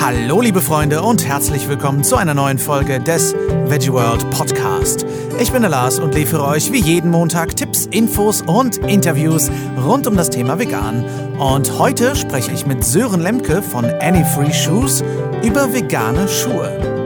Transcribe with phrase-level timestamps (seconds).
[0.00, 5.04] Hallo liebe Freunde und herzlich willkommen zu einer neuen Folge des Veggie World Podcast.
[5.40, 9.50] Ich bin der Lars und liefere euch wie jeden Montag Tipps, Infos und Interviews
[9.84, 11.04] rund um das Thema Vegan.
[11.38, 15.04] Und heute spreche ich mit Sören Lemke von Any Free Shoes
[15.42, 16.96] über vegane Schuhe.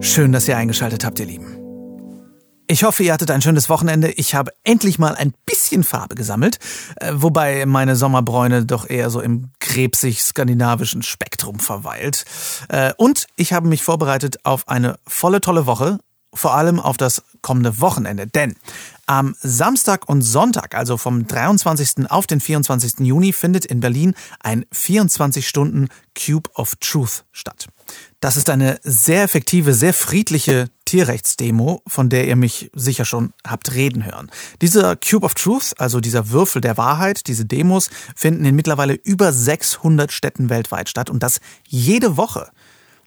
[0.00, 1.51] Schön, dass ihr eingeschaltet habt, ihr Lieben.
[2.72, 4.10] Ich hoffe, ihr hattet ein schönes Wochenende.
[4.12, 6.58] Ich habe endlich mal ein bisschen Farbe gesammelt,
[6.96, 12.24] äh, wobei meine Sommerbräune doch eher so im krebsig-skandinavischen Spektrum verweilt.
[12.70, 15.98] Äh, und ich habe mich vorbereitet auf eine volle tolle Woche,
[16.32, 18.26] vor allem auf das kommende Wochenende.
[18.26, 18.56] Denn
[19.04, 22.10] am Samstag und Sonntag, also vom 23.
[22.10, 23.00] auf den 24.
[23.00, 27.68] Juni, findet in Berlin ein 24-Stunden Cube of Truth statt.
[28.20, 33.72] Das ist eine sehr effektive, sehr friedliche Tierrechtsdemo, von der ihr mich sicher schon habt
[33.72, 34.30] reden hören.
[34.60, 39.32] Dieser Cube of Truth, also dieser Würfel der Wahrheit, diese Demos finden in mittlerweile über
[39.32, 42.50] 600 Städten weltweit statt und das jede Woche.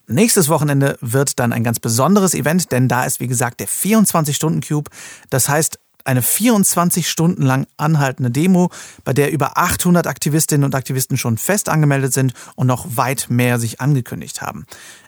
[0.08, 4.90] Nächstes Wochenende wird dann ein ganz besonderes Event, denn da ist wie gesagt der 24-Stunden-Cube.
[5.30, 8.70] Das heißt, eine 24 Stunden lang anhaltende Demo,
[9.04, 13.60] bei der über 800 Aktivistinnen und Aktivisten schon fest angemeldet sind und noch weit mehr
[13.60, 14.66] sich angekündigt haben.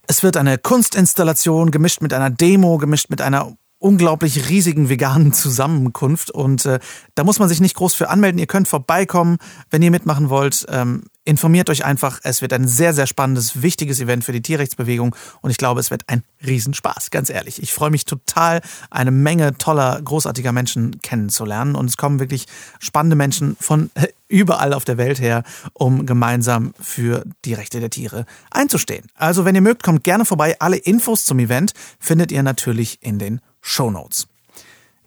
[0.07, 6.31] Es wird eine Kunstinstallation gemischt mit einer Demo, gemischt mit einer unglaublich riesigen veganen Zusammenkunft
[6.31, 6.79] und äh,
[7.15, 8.39] da muss man sich nicht groß für anmelden.
[8.39, 9.37] Ihr könnt vorbeikommen,
[9.69, 10.65] wenn ihr mitmachen wollt.
[10.69, 12.19] Ähm, informiert euch einfach.
[12.23, 15.91] Es wird ein sehr, sehr spannendes, wichtiges Event für die Tierrechtsbewegung und ich glaube, es
[15.91, 17.61] wird ein Riesenspaß, ganz ehrlich.
[17.61, 22.47] Ich freue mich total, eine Menge toller, großartiger Menschen kennenzulernen und es kommen wirklich
[22.79, 23.91] spannende Menschen von
[24.27, 29.07] überall auf der Welt her, um gemeinsam für die Rechte der Tiere einzustehen.
[29.15, 30.55] Also, wenn ihr mögt, kommt gerne vorbei.
[30.59, 34.27] Alle Infos zum Event findet ihr natürlich in den Show Notes.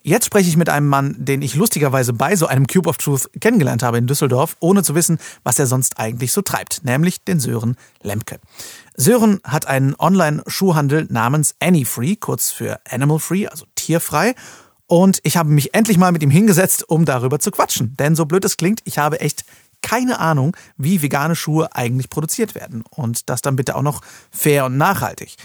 [0.02, 3.28] Jetzt spreche ich mit einem Mann, den ich lustigerweise bei so einem Cube of Truth
[3.38, 7.38] kennengelernt habe in Düsseldorf, ohne zu wissen, was er sonst eigentlich so treibt, nämlich den
[7.38, 8.38] Sören Lemke.
[8.96, 14.34] Sören hat einen Online-Schuhhandel namens Anyfree, kurz für Animal Free, also tierfrei.
[14.86, 17.94] Und ich habe mich endlich mal mit ihm hingesetzt, um darüber zu quatschen.
[17.98, 19.44] Denn so blöd es klingt, ich habe echt
[19.82, 22.84] keine Ahnung, wie vegane Schuhe eigentlich produziert werden.
[22.90, 25.36] Und das dann bitte auch noch fair und nachhaltig.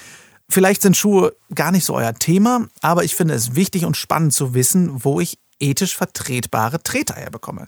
[0.49, 4.33] Vielleicht sind Schuhe gar nicht so euer Thema, aber ich finde es wichtig und spannend
[4.33, 7.67] zu wissen, wo ich ethisch vertretbare Treter herbekomme.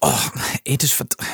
[0.00, 0.12] Oh,
[0.64, 1.30] ethisch vertretbare.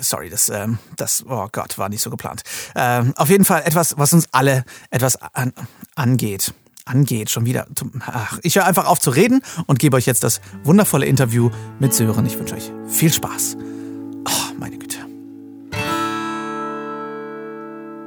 [0.00, 2.42] Sorry, das, ähm, das, oh Gott, war nicht so geplant.
[2.74, 5.52] Ähm, auf jeden Fall etwas, was uns alle etwas an,
[5.94, 6.52] angeht.
[6.84, 7.66] Angeht, schon wieder.
[8.06, 11.94] Ach, ich höre einfach auf zu reden und gebe euch jetzt das wundervolle Interview mit
[11.94, 12.26] Sören.
[12.26, 13.56] Ich wünsche euch viel Spaß.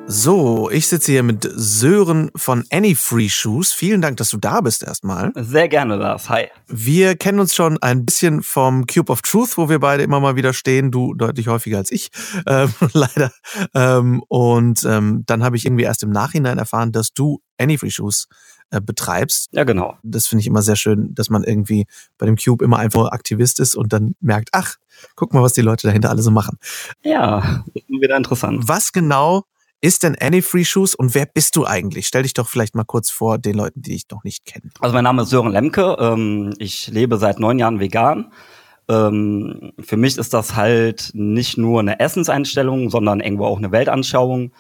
[0.08, 3.74] So, ich sitze hier mit Sören von Any Free Shoes.
[3.74, 5.32] Vielen Dank, dass du da bist erstmal.
[5.36, 6.30] Sehr gerne, Lars.
[6.30, 6.48] Hi.
[6.68, 10.36] Wir kennen uns schon ein bisschen vom Cube of Truth, wo wir beide immer mal
[10.36, 10.92] wieder stehen.
[10.92, 12.10] Du deutlich häufiger als ich,
[12.48, 13.32] ähm, leider.
[13.74, 17.90] Ähm, und ähm, dann habe ich irgendwie erst im Nachhinein erfahren, dass du Any Free
[17.90, 18.28] Shoes
[18.70, 19.50] äh, betreibst.
[19.54, 19.98] Ja, genau.
[20.04, 21.88] Das finde ich immer sehr schön, dass man irgendwie
[22.20, 24.76] bei dem Cube immer einfach Aktivist ist und dann merkt, ach,
[25.16, 26.60] guck mal, was die Leute dahinter alle so machen.
[27.04, 28.68] Ja, ist wieder interessant.
[28.68, 29.46] Was genau
[29.86, 32.08] ist denn Any Free Shoes und wer bist du eigentlich?
[32.08, 34.72] Stell dich doch vielleicht mal kurz vor den Leuten, die dich noch nicht kennen.
[34.80, 35.96] Also mein Name ist Sören Lemke.
[36.00, 38.32] Ähm, ich lebe seit neun Jahren vegan.
[38.90, 44.54] Ähm, für mich ist das halt nicht nur eine Essenseinstellung, sondern irgendwo auch eine Weltanschauung.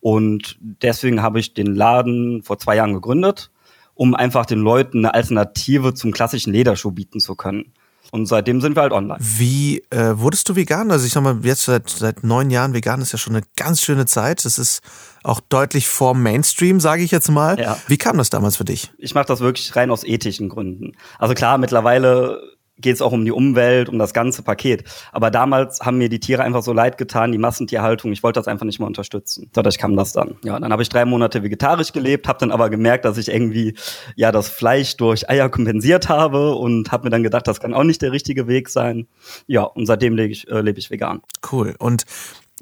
[0.00, 3.52] Und deswegen habe ich den Laden vor zwei Jahren gegründet,
[3.94, 7.72] um einfach den Leuten eine Alternative zum klassischen Lederschuh bieten zu können.
[8.14, 9.18] Und seitdem sind wir halt online.
[9.22, 10.90] Wie äh, wurdest du vegan?
[10.90, 13.80] Also ich sag mal, jetzt seit, seit neun Jahren vegan ist ja schon eine ganz
[13.80, 14.44] schöne Zeit.
[14.44, 14.82] Das ist
[15.22, 17.58] auch deutlich vor Mainstream, sage ich jetzt mal.
[17.58, 17.78] Ja.
[17.88, 18.92] Wie kam das damals für dich?
[18.98, 20.92] Ich mache das wirklich rein aus ethischen Gründen.
[21.18, 22.42] Also klar, mittlerweile
[22.82, 24.84] geht es auch um die Umwelt, um das ganze Paket.
[25.12, 28.12] Aber damals haben mir die Tiere einfach so leid getan, die Massentierhaltung.
[28.12, 29.48] Ich wollte das einfach nicht mehr unterstützen.
[29.52, 30.36] Dadurch kam das dann.
[30.44, 33.74] Ja, dann habe ich drei Monate vegetarisch gelebt, habe dann aber gemerkt, dass ich irgendwie
[34.16, 37.84] ja das Fleisch durch Eier kompensiert habe und habe mir dann gedacht, das kann auch
[37.84, 39.06] nicht der richtige Weg sein.
[39.46, 41.22] Ja, und seitdem lebe ich, äh, lebe ich vegan.
[41.50, 41.74] Cool.
[41.78, 42.04] Und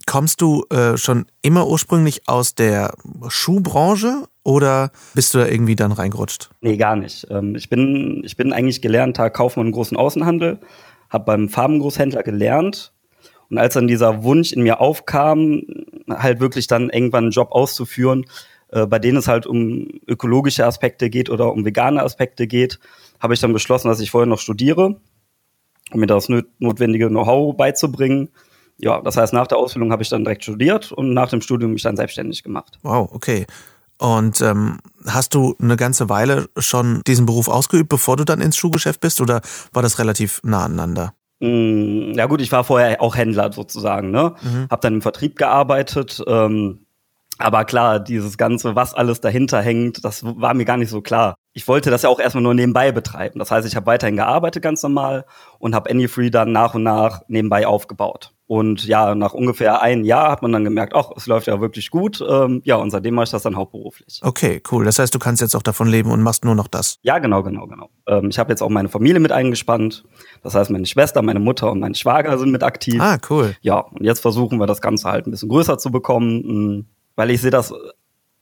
[0.07, 2.95] Kommst du äh, schon immer ursprünglich aus der
[3.29, 6.51] Schuhbranche oder bist du da irgendwie dann reingerutscht?
[6.61, 7.27] Nee, gar nicht.
[7.31, 10.59] Ähm, ich, bin, ich bin eigentlich gelernter Kaufmann im großen Außenhandel,
[11.09, 12.93] habe beim Farbengroßhändler gelernt.
[13.51, 15.63] Und als dann dieser Wunsch in mir aufkam,
[16.09, 18.27] halt wirklich dann irgendwann einen Job auszuführen,
[18.69, 22.79] äh, bei denen es halt um ökologische Aspekte geht oder um vegane Aspekte geht,
[23.19, 25.01] habe ich dann beschlossen, dass ich vorher noch studiere,
[25.93, 26.29] um mir das
[26.59, 28.31] notwendige Know-how beizubringen
[28.83, 31.73] ja, das heißt, nach der Ausbildung habe ich dann direkt studiert und nach dem Studium
[31.73, 32.79] mich dann selbstständig gemacht.
[32.83, 33.47] Wow, okay.
[34.01, 38.57] Und ähm, hast du eine ganze Weile schon diesen Beruf ausgeübt, bevor du dann ins
[38.57, 39.43] Schuhgeschäft bist, oder
[39.75, 41.13] war das relativ nah aneinander?
[41.41, 44.35] Mm, ja gut, ich war vorher auch Händler sozusagen, ne?
[44.41, 44.69] Mhm.
[44.71, 46.23] Hab dann im Vertrieb gearbeitet.
[46.27, 46.87] Ähm,
[47.37, 51.35] aber klar, dieses Ganze, was alles dahinter hängt, das war mir gar nicht so klar.
[51.53, 53.39] Ich wollte das ja auch erstmal nur nebenbei betreiben.
[53.39, 55.27] Das heißt, ich habe weiterhin gearbeitet ganz normal
[55.59, 58.33] und habe AnyFree dann nach und nach nebenbei aufgebaut.
[58.51, 61.89] Und ja, nach ungefähr ein Jahr hat man dann gemerkt, ach, es läuft ja wirklich
[61.89, 62.21] gut.
[62.29, 64.19] Ähm, ja, und seitdem mache ich das dann hauptberuflich.
[64.25, 64.85] Okay, cool.
[64.85, 66.99] Das heißt, du kannst jetzt auch davon leben und machst nur noch das.
[67.03, 67.91] Ja, genau, genau, genau.
[68.09, 70.03] Ähm, ich habe jetzt auch meine Familie mit eingespannt.
[70.43, 73.01] Das heißt, meine Schwester, meine Mutter und mein Schwager sind mit aktiv.
[73.01, 73.55] Ah, cool.
[73.61, 76.43] Ja, und jetzt versuchen wir das Ganze halt ein bisschen größer zu bekommen.
[76.43, 77.73] Hm, weil ich sehe das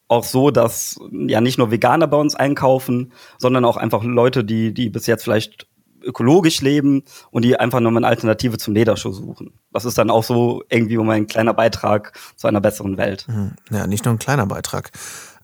[0.08, 4.72] auch so, dass ja nicht nur Veganer bei uns einkaufen, sondern auch einfach Leute, die,
[4.72, 5.66] die bis jetzt vielleicht
[6.08, 9.52] ökologisch leben und die einfach nur eine Alternative zum Lederschuh suchen.
[9.72, 13.26] Das ist dann auch so irgendwie um ein kleiner Beitrag zu einer besseren Welt.
[13.28, 13.52] Mhm.
[13.70, 14.90] Ja, nicht nur ein kleiner Beitrag.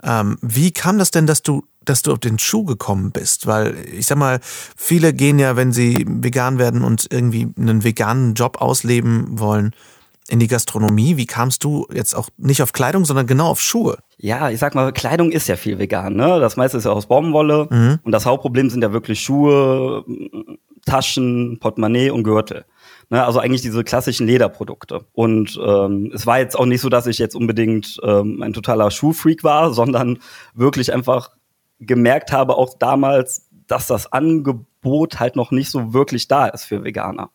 [0.02, 3.46] Ähm, wie kam das denn, dass du, dass du auf den Schuh gekommen bist?
[3.46, 4.40] Weil ich sag mal,
[4.76, 9.74] viele gehen ja, wenn sie vegan werden und irgendwie einen veganen Job ausleben wollen,
[10.28, 11.16] in die Gastronomie.
[11.16, 13.98] Wie kamst du jetzt auch nicht auf Kleidung, sondern genau auf Schuhe?
[14.16, 16.40] Ja, ich sag mal, Kleidung ist ja viel vegan, ne?
[16.40, 17.68] Das meiste ist ja aus Baumwolle.
[17.70, 17.98] Mhm.
[18.02, 20.04] Und das Hauptproblem sind ja wirklich Schuhe,
[20.86, 22.64] Taschen, Portemonnaie und Gürtel.
[23.10, 25.04] Ne, also eigentlich diese klassischen Lederprodukte.
[25.12, 28.90] Und ähm, es war jetzt auch nicht so, dass ich jetzt unbedingt ähm, ein totaler
[28.90, 30.18] Schuhfreak war, sondern
[30.54, 31.30] wirklich einfach
[31.80, 36.82] gemerkt habe, auch damals, dass das Angebot halt noch nicht so wirklich da ist für
[36.82, 37.30] Veganer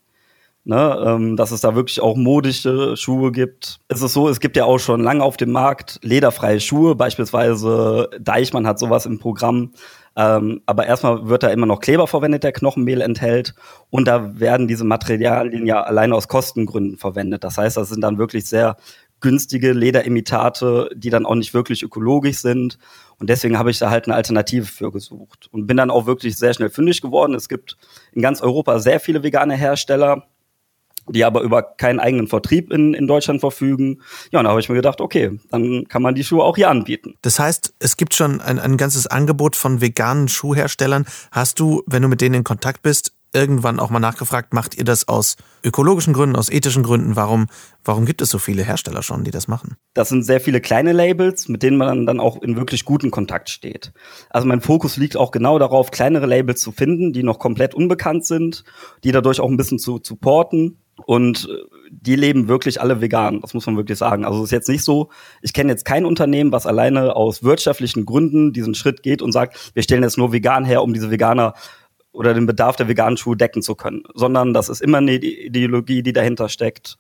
[0.70, 3.80] ne, ähm, dass es da wirklich auch modische Schuhe gibt.
[3.88, 8.08] Es ist so, es gibt ja auch schon lange auf dem Markt lederfreie Schuhe, beispielsweise
[8.22, 9.72] Deichmann hat sowas im Programm.
[10.16, 13.56] Ähm, aber erstmal wird da immer noch Kleber verwendet, der Knochenmehl enthält.
[13.90, 17.44] Und da werden diese Materialien ja alleine aus Kostengründen verwendet.
[17.44, 18.78] Das heißt, das sind dann wirklich sehr
[19.22, 22.78] günstige Lederimitate, die dann auch nicht wirklich ökologisch sind.
[23.18, 26.38] Und deswegen habe ich da halt eine Alternative für gesucht und bin dann auch wirklich
[26.38, 27.34] sehr schnell fündig geworden.
[27.34, 27.76] Es gibt
[28.12, 30.28] in ganz Europa sehr viele vegane Hersteller
[31.12, 34.02] die aber über keinen eigenen Vertrieb in, in Deutschland verfügen.
[34.32, 36.70] Ja, und da habe ich mir gedacht, okay, dann kann man die Schuhe auch hier
[36.70, 37.16] anbieten.
[37.22, 41.06] Das heißt, es gibt schon ein, ein ganzes Angebot von veganen Schuhherstellern.
[41.32, 44.84] Hast du, wenn du mit denen in Kontakt bist, irgendwann auch mal nachgefragt, macht ihr
[44.84, 47.16] das aus ökologischen Gründen, aus ethischen Gründen?
[47.16, 47.48] Warum,
[47.84, 49.76] warum gibt es so viele Hersteller schon, die das machen?
[49.94, 53.50] Das sind sehr viele kleine Labels, mit denen man dann auch in wirklich guten Kontakt
[53.50, 53.92] steht.
[54.30, 58.26] Also mein Fokus liegt auch genau darauf, kleinere Labels zu finden, die noch komplett unbekannt
[58.26, 58.64] sind,
[59.04, 63.54] die dadurch auch ein bisschen zu supporten und äh, die leben wirklich alle vegan, das
[63.54, 64.26] muss man wirklich sagen.
[64.26, 65.10] Also es ist jetzt nicht so,
[65.42, 69.72] ich kenne jetzt kein Unternehmen, was alleine aus wirtschaftlichen Gründen diesen Schritt geht und sagt,
[69.74, 71.54] wir stellen jetzt nur vegan her, um diese Veganer
[72.12, 76.04] oder den Bedarf der veganen Schuhe decken zu können, sondern das ist immer eine Ideologie,
[76.04, 76.98] die dahinter steckt.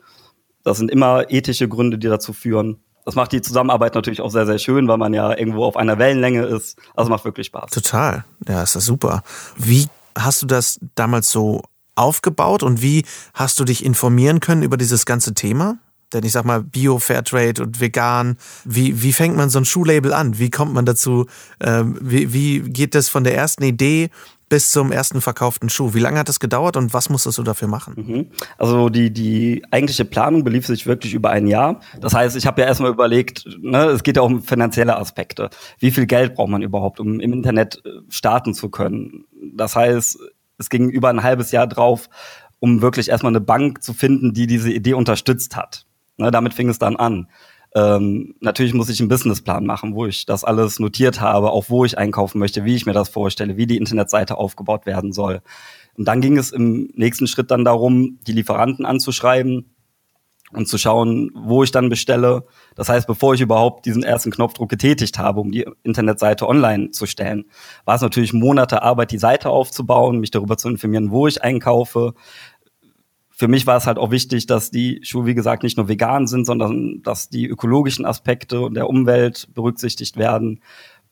[0.63, 2.77] Das sind immer ethische Gründe, die dazu führen.
[3.05, 5.97] Das macht die Zusammenarbeit natürlich auch sehr, sehr schön, weil man ja irgendwo auf einer
[5.97, 6.77] Wellenlänge ist.
[6.95, 7.71] Also macht wirklich Spaß.
[7.71, 8.25] Total.
[8.47, 9.23] Ja, ist das super.
[9.57, 11.63] Wie hast du das damals so
[11.99, 15.77] aufgebaut und wie hast du dich informieren können über dieses ganze Thema?
[16.13, 20.11] Denn ich sag mal, Bio, Fairtrade und vegan, wie, wie fängt man so ein Schuhlabel
[20.13, 20.39] an?
[20.39, 21.27] Wie kommt man dazu?
[21.59, 24.09] Ähm, wie, wie geht das von der ersten Idee
[24.49, 25.93] bis zum ersten verkauften Schuh?
[25.93, 27.93] Wie lange hat das gedauert und was musstest du dafür machen?
[27.95, 28.27] Mhm.
[28.57, 31.81] Also die, die eigentliche Planung belief sich wirklich über ein Jahr.
[32.01, 35.51] Das heißt, ich habe ja erstmal überlegt, ne, es geht ja auch um finanzielle Aspekte.
[35.77, 39.25] Wie viel Geld braucht man überhaupt, um im Internet äh, starten zu können?
[39.53, 40.17] Das heißt,
[40.59, 42.09] es ging über ein halbes Jahr drauf,
[42.59, 45.85] um wirklich erstmal eine Bank zu finden, die diese Idee unterstützt hat.
[46.17, 47.27] Ne, damit fing es dann an.
[47.75, 51.85] Ähm, natürlich muss ich einen Businessplan machen, wo ich das alles notiert habe, auch wo
[51.85, 55.41] ich einkaufen möchte, wie ich mir das vorstelle, wie die Internetseite aufgebaut werden soll.
[55.95, 59.75] Und dann ging es im nächsten Schritt dann darum, die Lieferanten anzuschreiben,
[60.51, 62.45] und zu schauen, wo ich dann bestelle.
[62.75, 67.05] Das heißt, bevor ich überhaupt diesen ersten Knopfdruck getätigt habe, um die Internetseite online zu
[67.05, 67.45] stellen,
[67.85, 72.13] war es natürlich Monate Arbeit, die Seite aufzubauen, mich darüber zu informieren, wo ich einkaufe.
[73.29, 76.27] Für mich war es halt auch wichtig, dass die Schuhe, wie gesagt, nicht nur vegan
[76.27, 80.61] sind, sondern dass die ökologischen Aspekte und der Umwelt berücksichtigt werden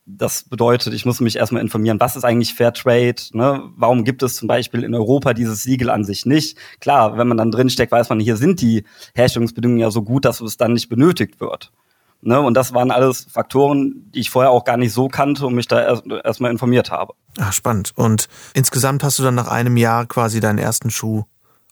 [0.09, 3.15] das bedeutet, ich muss mich erstmal informieren, was ist eigentlich Fair Trade?
[3.33, 3.63] Ne?
[3.75, 6.57] Warum gibt es zum Beispiel in Europa dieses Siegel an sich nicht?
[6.79, 8.85] Klar, wenn man dann drinsteckt, weiß man, hier sind die
[9.15, 11.73] Herstellungsbedingungen ja so gut, dass es dann nicht benötigt wird.
[12.21, 12.39] Ne?
[12.39, 15.67] Und das waren alles Faktoren, die ich vorher auch gar nicht so kannte und mich
[15.67, 17.13] da erstmal erst informiert habe.
[17.37, 17.91] Ach, spannend.
[17.95, 21.25] Und insgesamt hast du dann nach einem Jahr quasi deinen ersten Schuh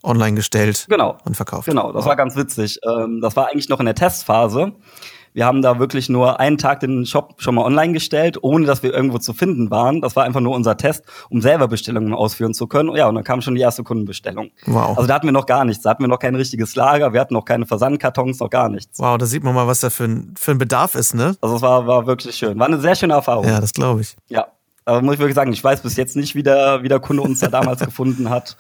[0.04, 1.18] online gestellt genau.
[1.24, 1.68] und verkauft.
[1.68, 2.80] Genau, das war ganz witzig.
[2.84, 4.74] Ähm, das war eigentlich noch in der Testphase.
[5.36, 8.84] Wir haben da wirklich nur einen Tag den Shop schon mal online gestellt, ohne dass
[8.84, 10.00] wir irgendwo zu finden waren.
[10.00, 12.96] Das war einfach nur unser Test, um selber Bestellungen ausführen zu können.
[12.96, 14.52] Ja, und dann kam schon die erste Kundenbestellung.
[14.66, 14.98] Wow.
[14.98, 15.84] Also da hatten wir noch gar nichts.
[15.84, 17.12] Da hatten wir noch kein richtiges Lager.
[17.12, 18.98] Wir hatten noch keine Versandkartons, noch gar nichts.
[18.98, 21.36] Wow, da sieht man mal, was da für ein, für ein Bedarf ist, ne?
[21.42, 22.58] Also es war, war wirklich schön.
[22.58, 23.46] War eine sehr schöne Erfahrung.
[23.46, 24.16] Ja, das glaube ich.
[24.30, 24.48] Ja.
[24.86, 27.24] Aber muss ich wirklich sagen, ich weiß bis jetzt nicht, wie der, wie der Kunde
[27.24, 28.56] uns da damals gefunden hat.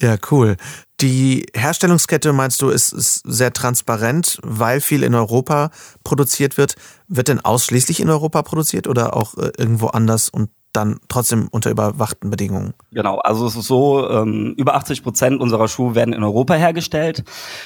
[0.00, 0.56] Ja, cool.
[1.00, 5.70] Die Herstellungskette, meinst du, ist, ist sehr transparent, weil viel in Europa
[6.04, 6.76] produziert wird.
[7.06, 11.70] Wird denn ausschließlich in Europa produziert oder auch äh, irgendwo anders und dann trotzdem unter
[11.70, 12.74] überwachten Bedingungen.
[12.92, 17.24] Genau, also es ist so, ähm, über 80 Prozent unserer Schuhe werden in Europa hergestellt.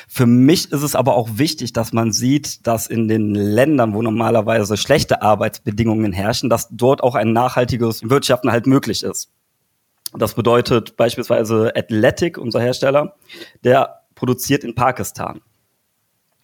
[0.09, 4.03] Für mich ist es aber auch wichtig, dass man sieht, dass in den Ländern, wo
[4.03, 9.31] normalerweise schlechte Arbeitsbedingungen herrschen, dass dort auch ein nachhaltiges Wirtschaften halt möglich ist.
[10.17, 13.17] Das bedeutet beispielsweise Athletic, unser Hersteller,
[13.63, 15.41] der produziert in Pakistan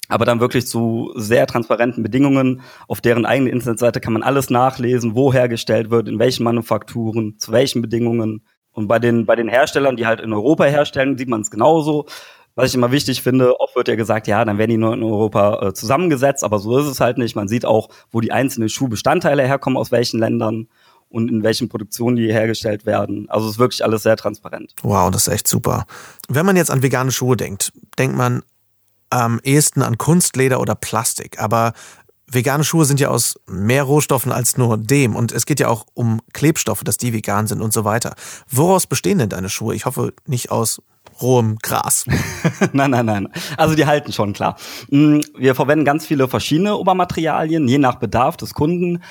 [0.08, 2.62] aber dann wirklich zu sehr transparenten Bedingungen.
[2.88, 7.52] Auf deren eigene Internetseite kann man alles nachlesen, wo hergestellt wird, in welchen Manufakturen, zu
[7.52, 8.44] welchen Bedingungen.
[8.73, 12.06] Und bei den, bei den Herstellern, die halt in Europa herstellen, sieht man es genauso.
[12.54, 15.02] Was ich immer wichtig finde, oft wird ja gesagt, ja, dann werden die nur in
[15.02, 17.37] Europa äh, zusammengesetzt, aber so ist es halt nicht.
[17.37, 20.68] Man sieht auch, wo die einzelnen Schuhbestandteile herkommen, aus welchen Ländern
[21.08, 23.28] und in welchen Produktionen die hergestellt werden.
[23.28, 24.75] Also es ist wirklich alles sehr transparent.
[24.82, 25.86] Wow, das ist echt super.
[26.28, 28.42] Wenn man jetzt an vegane Schuhe denkt, denkt man
[29.10, 31.40] am ehesten an Kunstleder oder Plastik.
[31.40, 31.72] Aber
[32.26, 35.14] vegane Schuhe sind ja aus mehr Rohstoffen als nur dem.
[35.14, 38.14] Und es geht ja auch um Klebstoffe, dass die vegan sind und so weiter.
[38.50, 39.75] Woraus bestehen denn deine Schuhe?
[39.75, 40.82] Ich hoffe nicht aus
[41.20, 42.04] rohem Gras.
[42.72, 43.28] nein, nein, nein.
[43.56, 44.56] Also die halten schon klar.
[44.90, 49.02] Mm, wir verwenden ganz viele verschiedene Obermaterialien, je nach Bedarf des Kunden.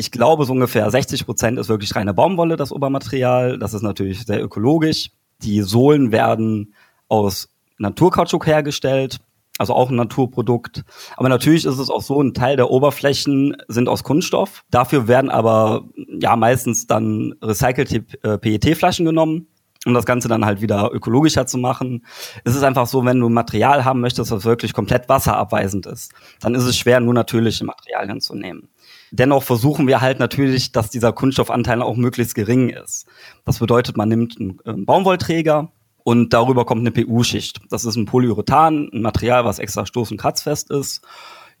[0.00, 3.58] Ich glaube, so ungefähr 60 Prozent ist wirklich reine Baumwolle, das Obermaterial.
[3.58, 5.10] Das ist natürlich sehr ökologisch.
[5.42, 6.72] Die Sohlen werden
[7.08, 9.18] aus Naturkautschuk hergestellt,
[9.58, 10.84] also auch ein Naturprodukt.
[11.16, 14.62] Aber natürlich ist es auch so, ein Teil der Oberflächen sind aus Kunststoff.
[14.70, 15.88] Dafür werden aber
[16.20, 19.48] ja meistens dann recycelte äh, PET-Flaschen genommen
[19.86, 22.04] um das Ganze dann halt wieder ökologischer zu machen.
[22.44, 26.54] Es ist einfach so, wenn du Material haben möchtest, das wirklich komplett wasserabweisend ist, dann
[26.54, 28.68] ist es schwer, nur natürliche Materialien zu nehmen.
[29.10, 33.06] Dennoch versuchen wir halt natürlich, dass dieser Kunststoffanteil auch möglichst gering ist.
[33.44, 35.72] Das bedeutet, man nimmt einen Baumwollträger,
[36.08, 37.60] und darüber kommt eine PU-Schicht.
[37.68, 41.02] Das ist ein Polyurethan, ein Material, was extra stoß- und kratzfest ist.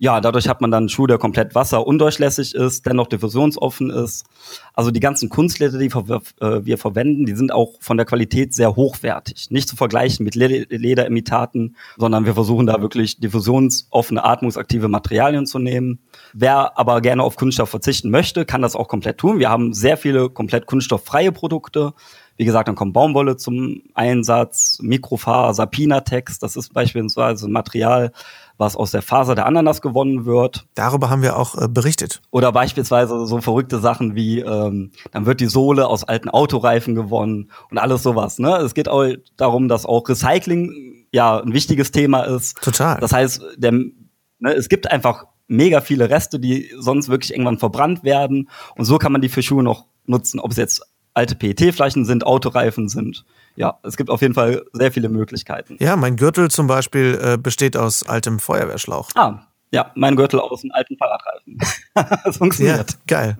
[0.00, 4.24] Ja, dadurch hat man dann einen Schuh, der komplett wasserundurchlässig ist, dennoch diffusionsoffen ist.
[4.72, 8.76] Also die ganzen Kunstleder, die äh, wir verwenden, die sind auch von der Qualität sehr
[8.76, 9.50] hochwertig.
[9.50, 15.98] Nicht zu vergleichen mit Lederimitaten, sondern wir versuchen da wirklich diffusionsoffene, atmungsaktive Materialien zu nehmen.
[16.32, 19.40] Wer aber gerne auf Kunststoff verzichten möchte, kann das auch komplett tun.
[19.40, 21.92] Wir haben sehr viele komplett kunststofffreie Produkte.
[22.38, 28.12] Wie gesagt, dann kommt Baumwolle zum Einsatz, Mikrofaser, Pinatex, das ist beispielsweise ein Material,
[28.56, 30.66] was aus der Faser der Ananas gewonnen wird.
[30.74, 32.22] Darüber haben wir auch äh, berichtet.
[32.30, 37.50] Oder beispielsweise so verrückte Sachen wie, ähm, dann wird die Sohle aus alten Autoreifen gewonnen
[37.70, 38.38] und alles sowas.
[38.38, 38.56] Ne?
[38.58, 39.04] Es geht auch
[39.36, 42.56] darum, dass auch Recycling ja ein wichtiges Thema ist.
[42.62, 43.00] Total.
[43.00, 48.04] Das heißt, der, ne, es gibt einfach mega viele Reste, die sonst wirklich irgendwann verbrannt
[48.04, 48.48] werden.
[48.76, 50.82] Und so kann man die für Schuhe noch nutzen, ob es jetzt
[51.18, 53.24] alte PET-Flaschen sind, Autoreifen sind.
[53.56, 55.76] Ja, es gibt auf jeden Fall sehr viele Möglichkeiten.
[55.80, 59.10] Ja, mein Gürtel zum Beispiel äh, besteht aus altem Feuerwehrschlauch.
[59.16, 61.58] Ah, ja, mein Gürtel aus einem alten Fahrradreifen.
[62.24, 62.92] das funktioniert.
[62.92, 63.38] Ja, geil.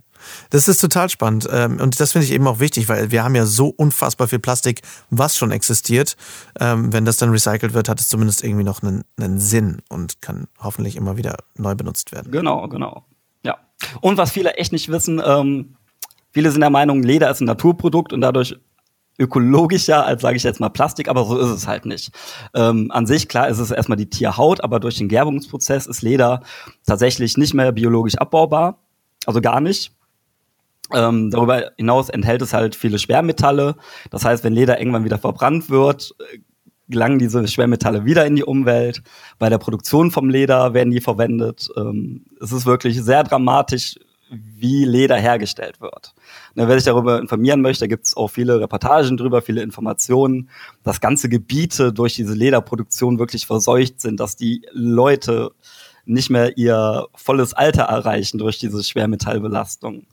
[0.50, 1.49] Das ist total spannend.
[1.50, 4.40] Ähm, und das finde ich eben auch wichtig, weil wir haben ja so unfassbar viel
[4.40, 6.16] Plastik, was schon existiert.
[6.58, 10.20] Ähm, wenn das dann recycelt wird, hat es zumindest irgendwie noch einen, einen Sinn und
[10.20, 12.32] kann hoffentlich immer wieder neu benutzt werden.
[12.32, 13.06] Genau, genau.
[13.44, 13.58] Ja.
[14.00, 15.76] Und was viele echt nicht wissen, ähm,
[16.38, 18.54] Viele sind der Meinung, Leder ist ein Naturprodukt und dadurch
[19.18, 22.12] ökologischer als, sage ich jetzt mal, Plastik, aber so ist es halt nicht.
[22.54, 26.45] Ähm, an sich, klar, ist es erstmal die Tierhaut, aber durch den Gerbungsprozess ist Leder
[26.87, 28.78] tatsächlich nicht mehr biologisch abbaubar,
[29.26, 29.90] also gar nicht.
[30.95, 33.75] Ähm, darüber hinaus enthält es halt viele Schwermetalle.
[34.12, 36.14] Das heißt, wenn Leder irgendwann wieder verbrannt wird,
[36.88, 39.02] gelangen diese Schwermetalle wieder in die Umwelt.
[39.40, 41.68] Bei der Produktion vom Leder werden die verwendet.
[41.76, 43.97] Ähm, es ist wirklich sehr dramatisch,
[44.30, 46.14] wie Leder hergestellt wird.
[46.54, 50.50] Ne, wer sich darüber informieren möchte, gibt es auch viele Reportagen drüber, viele Informationen,
[50.82, 55.52] dass ganze Gebiete durch diese Lederproduktion wirklich verseucht sind, dass die Leute
[56.04, 60.06] nicht mehr ihr volles Alter erreichen durch diese Schwermetallbelastung.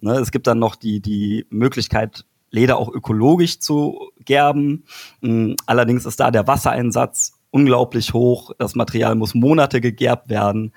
[0.00, 4.84] Ne, es gibt dann noch die, die Möglichkeit, Leder auch ökologisch zu gerben.
[5.20, 8.52] Hm, allerdings ist da der Wassereinsatz unglaublich hoch.
[8.58, 10.72] Das Material muss Monate gegerbt werden.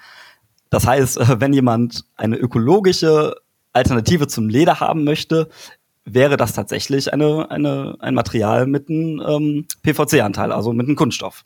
[0.69, 3.35] Das heißt, äh, wenn jemand eine ökologische
[3.73, 5.49] Alternative zum Leder haben möchte,
[6.05, 11.45] wäre das tatsächlich eine, eine, ein Material mit einem ähm, PVC-Anteil, also mit einem Kunststoff.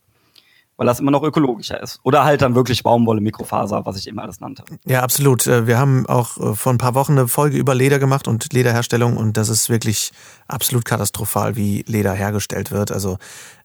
[0.77, 1.99] Weil das immer noch ökologischer ist.
[2.03, 4.63] Oder halt dann wirklich Baumwolle, Mikrofaser, was ich eben alles nannte.
[4.85, 5.45] Ja, absolut.
[5.47, 8.51] Äh, wir haben auch äh, vor ein paar Wochen eine Folge über Leder gemacht und
[8.53, 10.11] Lederherstellung und das ist wirklich
[10.47, 12.91] absolut katastrophal, wie Leder hergestellt wird.
[12.91, 13.17] Also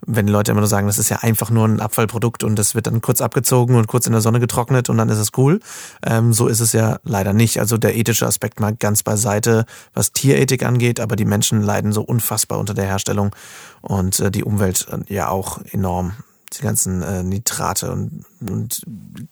[0.07, 2.87] wenn Leute immer nur sagen, das ist ja einfach nur ein Abfallprodukt und das wird
[2.87, 5.61] dann kurz abgezogen und kurz in der Sonne getrocknet und dann ist es cool.
[6.07, 7.59] Ähm, so ist es ja leider nicht.
[7.59, 12.03] Also der ethische Aspekt mal ganz beiseite, was Tierethik angeht, aber die Menschen leiden so
[12.03, 13.35] unfassbar unter der Herstellung
[13.81, 16.12] und äh, die Umwelt äh, ja auch enorm
[16.50, 18.83] die ganzen äh, Nitrate und, und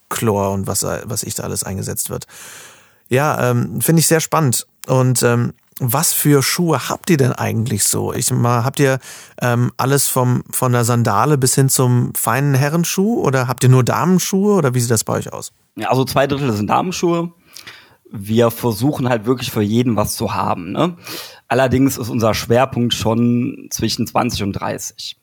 [0.08, 2.26] Chlor und was, was ich da alles eingesetzt wird.
[3.08, 4.66] Ja, ähm, finde ich sehr spannend.
[4.86, 8.12] Und ähm, was für Schuhe habt ihr denn eigentlich so?
[8.12, 8.98] Ich mal, habt ihr
[9.42, 13.84] ähm, alles vom von der Sandale bis hin zum feinen Herrenschuh oder habt ihr nur
[13.84, 15.52] Damenschuhe oder wie sieht das bei euch aus?
[15.76, 17.32] Ja, also zwei Drittel sind Damenschuhe.
[18.10, 20.72] Wir versuchen halt wirklich für jeden was zu haben.
[20.72, 20.96] Ne?
[21.48, 25.18] Allerdings ist unser Schwerpunkt schon zwischen 20 und 30.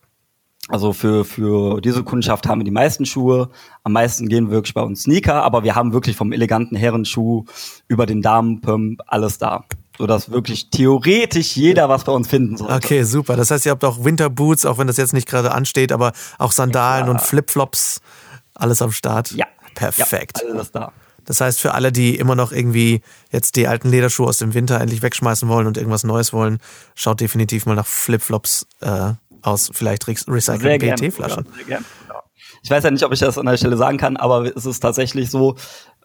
[0.70, 3.50] Also für, für diese Kundschaft haben wir die meisten Schuhe.
[3.84, 7.46] Am meisten gehen wirklich bei uns Sneaker, aber wir haben wirklich vom eleganten Herrenschuh
[7.88, 9.66] über den Damenpump alles da.
[9.98, 12.72] Sodass wirklich theoretisch jeder was bei uns finden soll.
[12.72, 13.36] Okay, super.
[13.36, 16.52] Das heißt, ihr habt auch Winterboots, auch wenn das jetzt nicht gerade ansteht, aber auch
[16.52, 17.12] Sandalen ja.
[17.12, 18.02] und Flipflops,
[18.56, 19.32] alles am Start.
[19.32, 19.46] Ja.
[19.76, 20.42] Perfekt.
[20.44, 20.92] Ja, alles da.
[21.26, 23.02] Das heißt, für alle, die immer noch irgendwie
[23.32, 26.58] jetzt die alten Lederschuhe aus dem Winter endlich wegschmeißen wollen und irgendwas Neues wollen,
[26.96, 31.46] schaut definitiv mal nach Flipflops äh, aus vielleicht recycelten PET-Flaschen.
[31.68, 31.80] Ja,
[32.64, 34.80] ich weiß ja nicht, ob ich das an der Stelle sagen kann, aber es ist
[34.80, 35.56] tatsächlich so,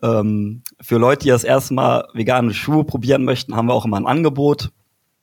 [0.02, 3.96] ähm, für Leute, die das erste Mal vegane Schuhe probieren möchten, haben wir auch immer
[3.96, 4.70] ein Angebot.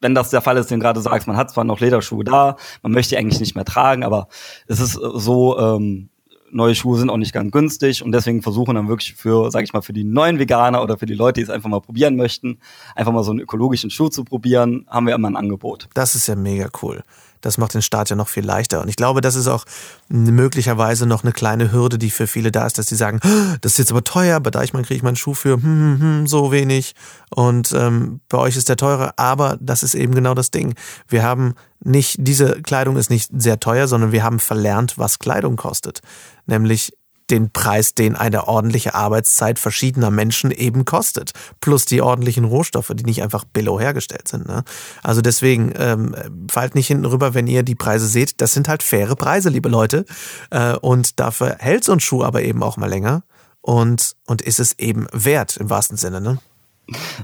[0.02, 2.92] Wenn das der Fall ist, den gerade sagst, man hat zwar noch Lederschuhe da, man
[2.92, 4.28] möchte die eigentlich nicht mehr tragen, aber
[4.68, 6.10] es ist so, ähm,
[6.52, 9.74] neue Schuhe sind auch nicht ganz günstig und deswegen versuchen dann wirklich für, sag ich
[9.74, 12.60] mal, für die neuen Veganer oder für die Leute, die es einfach mal probieren möchten,
[12.96, 15.90] einfach mal so einen ökologischen Schuh zu probieren, haben wir immer ein Angebot.
[15.94, 17.04] Das ist ja mega cool.
[17.42, 18.82] Das macht den Start ja noch viel leichter.
[18.82, 19.66] Und ich glaube, das ist auch
[20.10, 23.74] möglicherweise noch eine kleine Hürde, die für viele da ist, dass sie sagen, oh, das
[23.74, 26.52] ist jetzt aber teuer, bei Deichmann kriege ich meinen Schuh für hm, hm, hm, so
[26.52, 26.96] wenig
[27.30, 29.14] und ähm, bei euch ist der teurer.
[29.18, 30.76] Aber das ist eben genau das Ding.
[31.08, 35.56] Wir haben nicht, diese Kleidung ist nicht sehr teuer, sondern wir haben verlernt, was Kleidung
[35.56, 36.02] kostet.
[36.46, 36.94] Nämlich
[37.30, 41.32] den Preis, den eine ordentliche Arbeitszeit verschiedener Menschen eben kostet.
[41.60, 44.48] Plus die ordentlichen Rohstoffe, die nicht einfach billow hergestellt sind.
[44.48, 44.64] Ne?
[45.02, 46.16] Also deswegen ähm,
[46.50, 48.42] fallt nicht hinten rüber, wenn ihr die Preise seht.
[48.42, 50.06] Das sind halt faire Preise, liebe Leute.
[50.52, 53.24] Äh, und dafür hält so ein Schuh aber eben auch mal länger.
[53.62, 56.22] Und, und ist es eben wert im wahrsten Sinne.
[56.22, 56.38] Ne?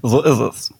[0.01, 0.73] So ist es.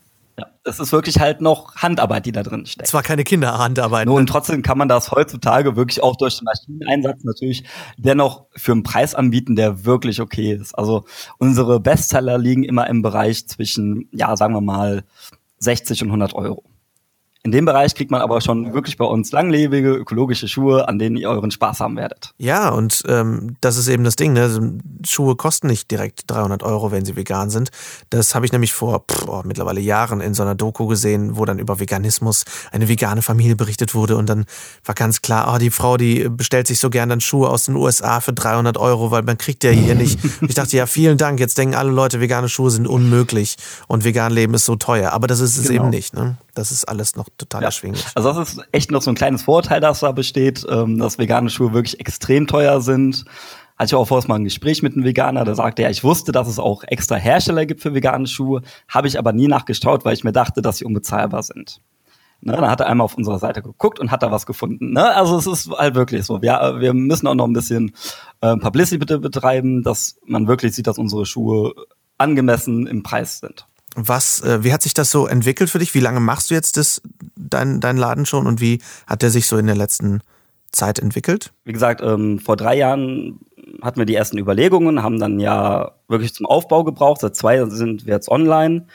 [0.63, 2.88] Ja, es ist wirklich halt noch Handarbeit, die da drin steckt.
[2.88, 4.06] Zwar keine Kinderhandarbeit.
[4.06, 4.21] Nur ne?
[4.21, 7.63] und trotzdem kann man das heutzutage wirklich auch durch den Maschineneinsatz natürlich
[7.97, 10.74] dennoch für einen Preis anbieten, der wirklich okay ist.
[10.74, 11.06] Also
[11.38, 15.04] unsere Bestseller liegen immer im Bereich zwischen, ja, sagen wir mal,
[15.60, 16.63] 60 und 100 Euro.
[17.43, 21.17] In dem Bereich kriegt man aber schon wirklich bei uns langlebige, ökologische Schuhe, an denen
[21.17, 22.36] ihr euren Spaß haben werdet.
[22.38, 24.34] Ja, und ähm, das ist eben das Ding.
[24.34, 24.77] Ne?
[25.08, 27.71] Schuhe kosten nicht direkt 300 Euro, wenn sie vegan sind.
[28.12, 31.45] Das habe ich nämlich vor pff, oh, mittlerweile Jahren in so einer Doku gesehen, wo
[31.45, 34.17] dann über Veganismus eine vegane Familie berichtet wurde.
[34.17, 34.45] Und dann
[34.86, 37.75] war ganz klar, oh, die Frau, die bestellt sich so gern dann Schuhe aus den
[37.75, 40.19] USA für 300 Euro, weil man kriegt ja hier nicht.
[40.47, 41.39] ich dachte, ja, vielen Dank.
[41.39, 43.56] Jetzt denken alle Leute, vegane Schuhe sind unmöglich
[43.88, 45.12] und vegan leben ist so teuer.
[45.12, 45.86] Aber das ist es genau.
[45.86, 46.13] eben nicht.
[46.13, 46.38] Ne?
[46.53, 47.67] Das ist alles noch total ja.
[47.67, 48.05] erschwinglich.
[48.15, 51.49] Also das ist echt noch so ein kleines Vorteil, das da besteht, ähm, dass vegane
[51.49, 53.25] Schuhe wirklich extrem teuer sind.
[53.77, 56.31] Hatte ich auch vorher mal ein Gespräch mit einem Veganer, der sagte, ja, ich wusste,
[56.31, 60.13] dass es auch extra Hersteller gibt für vegane Schuhe, habe ich aber nie nachgeschaut, weil
[60.13, 61.81] ich mir dachte, dass sie unbezahlbar sind.
[62.43, 64.93] Ne, dann hat er einmal auf unserer Seite geguckt und hat da was gefunden.
[64.93, 65.15] Ne?
[65.15, 66.41] Also es ist halt wirklich so.
[66.41, 67.93] Wir, wir müssen auch noch ein bisschen
[68.41, 71.75] äh, Publicity bitte betreiben, dass man wirklich sieht, dass unsere Schuhe
[72.17, 73.67] angemessen im Preis sind.
[73.95, 75.93] Was, äh, wie hat sich das so entwickelt für dich?
[75.93, 77.01] Wie lange machst du jetzt das,
[77.36, 80.21] dein, dein Laden schon und wie hat der sich so in der letzten
[80.71, 81.51] Zeit entwickelt?
[81.65, 83.39] Wie gesagt, ähm, vor drei Jahren
[83.82, 87.21] hatten wir die ersten Überlegungen, haben dann ja wirklich zum Aufbau gebraucht.
[87.21, 88.86] Seit zwei Jahren sind wir jetzt online.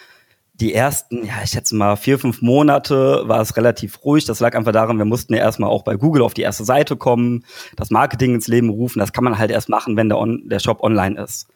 [0.55, 4.25] Die ersten, ja, ich schätze mal vier, fünf Monate war es relativ ruhig.
[4.25, 6.97] Das lag einfach daran, wir mussten ja erstmal auch bei Google auf die erste Seite
[6.97, 7.45] kommen,
[7.77, 8.99] das Marketing ins Leben rufen.
[8.99, 11.47] Das kann man halt erst machen, wenn der, on der Shop online ist.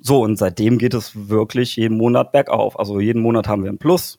[0.00, 2.78] So, und seitdem geht es wirklich jeden Monat bergauf.
[2.78, 4.18] Also jeden Monat haben wir ein Plus.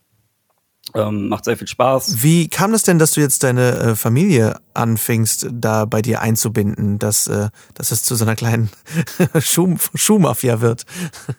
[0.94, 2.22] Ähm, macht sehr viel Spaß.
[2.22, 7.00] Wie kam es denn, dass du jetzt deine äh, Familie anfingst, da bei dir einzubinden,
[7.00, 8.70] dass, äh, dass es zu so einer kleinen
[9.40, 10.86] Schuh Schuhmafia wird?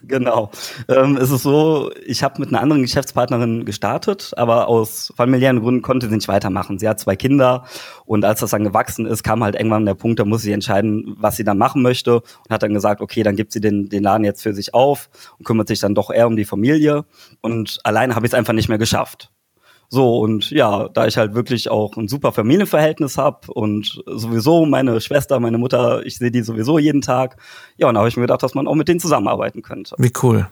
[0.03, 0.51] Genau.
[0.87, 5.81] Ähm, es ist so, ich habe mit einer anderen Geschäftspartnerin gestartet, aber aus familiären Gründen
[5.81, 6.79] konnte sie nicht weitermachen.
[6.79, 7.65] Sie hat zwei Kinder
[8.05, 11.15] und als das dann gewachsen ist, kam halt irgendwann der Punkt, da muss sie entscheiden,
[11.17, 14.03] was sie dann machen möchte und hat dann gesagt, okay, dann gibt sie den, den
[14.03, 17.05] Laden jetzt für sich auf und kümmert sich dann doch eher um die Familie
[17.41, 19.31] und alleine habe ich es einfach nicht mehr geschafft.
[19.93, 24.99] So, und ja, da ich halt wirklich auch ein super Familienverhältnis habe und sowieso meine
[25.01, 27.37] Schwester, meine Mutter, ich sehe die sowieso jeden Tag,
[27.77, 29.93] ja, und da habe ich mir gedacht, dass man auch mit denen zusammenarbeiten könnte.
[29.99, 30.47] Wie cool.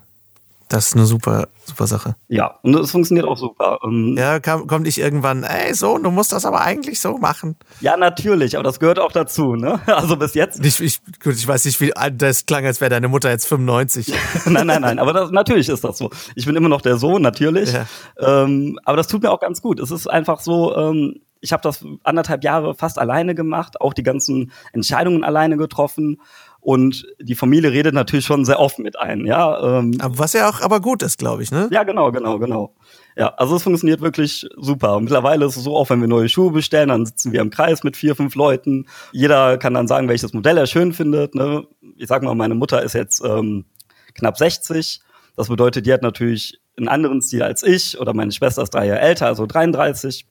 [0.72, 2.16] Das ist eine super, super Sache.
[2.30, 3.80] Ja, und es funktioniert auch super.
[3.84, 7.58] Ähm, ja, kam, kommt nicht irgendwann, ey Sohn, du musst das aber eigentlich so machen.
[7.82, 9.82] Ja, natürlich, aber das gehört auch dazu, ne?
[9.88, 10.66] Also bis jetzt.
[10.66, 14.14] Ich, ich, gut, ich weiß nicht, wie das klang, als wäre deine Mutter jetzt 95.
[14.46, 16.10] nein, nein, nein, aber das, natürlich ist das so.
[16.36, 17.74] Ich bin immer noch der Sohn, natürlich.
[17.74, 17.86] Ja.
[18.18, 19.82] Ähm, aber das tut mir auch ganz gut.
[19.82, 24.04] Es ist einfach so, ähm, ich habe das anderthalb Jahre fast alleine gemacht, auch die
[24.04, 26.22] ganzen Entscheidungen alleine getroffen.
[26.62, 29.80] Und die Familie redet natürlich schon sehr offen mit ein, ja.
[29.80, 31.68] Ähm, Was ja auch aber gut ist, glaube ich, ne?
[31.72, 32.76] Ja, genau, genau, genau.
[33.18, 34.96] Ja, also es funktioniert wirklich super.
[34.96, 37.50] Und mittlerweile ist es so, auch wenn wir neue Schuhe bestellen, dann sitzen wir im
[37.50, 38.86] Kreis mit vier, fünf Leuten.
[39.12, 41.34] Jeder kann dann sagen, welches Modell er schön findet.
[41.34, 41.66] Ne?
[41.98, 43.66] Ich sag mal, meine Mutter ist jetzt ähm,
[44.14, 45.02] knapp 60.
[45.36, 48.86] Das bedeutet, die hat natürlich einen anderen Stil als ich oder meine Schwester ist drei
[48.86, 50.28] Jahre älter, also 33.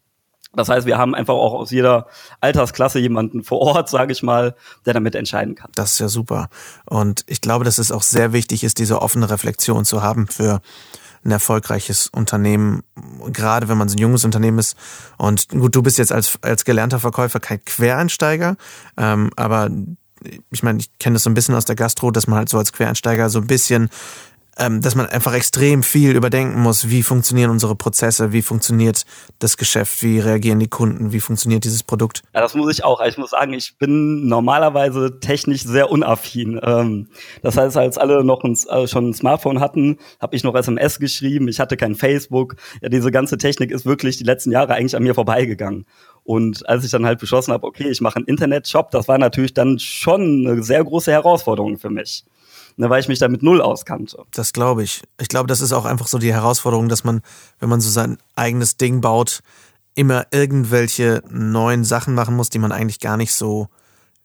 [0.55, 2.07] Das heißt, wir haben einfach auch aus jeder
[2.41, 4.55] Altersklasse jemanden vor Ort, sage ich mal,
[4.87, 5.71] der damit entscheiden kann.
[5.75, 6.49] Das ist ja super.
[6.87, 10.61] Und ich glaube, dass es auch sehr wichtig ist, diese offene Reflexion zu haben für
[11.25, 12.83] ein erfolgreiches Unternehmen,
[13.33, 14.77] gerade wenn man so ein junges Unternehmen ist.
[15.19, 18.57] Und gut, du bist jetzt als, als gelernter Verkäufer kein Quereinsteiger,
[18.97, 19.69] ähm, aber
[20.51, 22.59] ich meine, ich kenne das so ein bisschen aus der Gastro, dass man halt so
[22.59, 23.89] als Quereinsteiger so ein bisschen
[24.69, 29.05] dass man einfach extrem viel überdenken muss, wie funktionieren unsere Prozesse, wie funktioniert
[29.39, 32.23] das Geschäft, wie reagieren die Kunden, wie funktioniert dieses Produkt.
[32.35, 33.01] Ja, das muss ich auch.
[33.01, 36.61] Ich muss sagen, ich bin normalerweise technisch sehr unaffin.
[36.63, 37.09] Ähm,
[37.43, 40.99] das heißt, als alle noch ein, äh, schon ein Smartphone hatten, habe ich noch SMS
[40.99, 42.57] geschrieben, ich hatte kein Facebook.
[42.83, 45.87] Ja, diese ganze Technik ist wirklich die letzten Jahre eigentlich an mir vorbeigegangen.
[46.23, 49.55] Und als ich dann halt beschlossen habe, okay, ich mache einen Internetshop, das war natürlich
[49.55, 52.25] dann schon eine sehr große Herausforderung für mich
[52.81, 54.25] ne, weil ich mich da mit null auskannte.
[54.33, 55.03] Das glaube ich.
[55.21, 57.21] Ich glaube, das ist auch einfach so die Herausforderung, dass man,
[57.59, 59.41] wenn man so sein eigenes Ding baut,
[59.95, 63.69] immer irgendwelche neuen Sachen machen muss, die man eigentlich gar nicht so